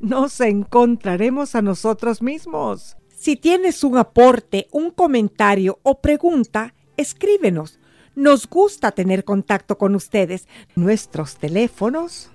nos 0.00 0.40
encontraremos 0.40 1.54
a 1.54 1.62
nosotros 1.62 2.20
mismos. 2.22 2.96
Si 3.16 3.36
tienes 3.36 3.82
un 3.82 3.96
aporte, 3.98 4.68
un 4.70 4.92
comentario 4.92 5.80
o 5.82 6.00
pregunta, 6.00 6.74
escríbenos 6.96 7.80
Nos 8.14 8.48
gusta 8.48 8.92
tener 8.92 9.24
contacto 9.24 9.76
con 9.78 9.94
ustedes. 9.94 10.48
Nuestros 10.74 11.36
teléfonos 11.36 12.30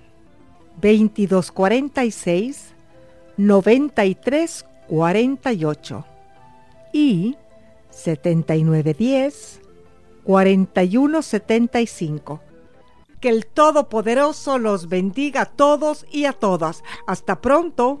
2246 0.80 2.74
9348 3.36 6.04
y 6.92 7.36
7910 7.90 9.63
4175. 10.24 12.40
Que 13.20 13.28
el 13.28 13.46
Todopoderoso 13.46 14.58
los 14.58 14.88
bendiga 14.88 15.42
a 15.42 15.46
todos 15.46 16.04
y 16.10 16.24
a 16.24 16.32
todas. 16.32 16.82
Hasta 17.06 17.40
pronto. 17.40 18.00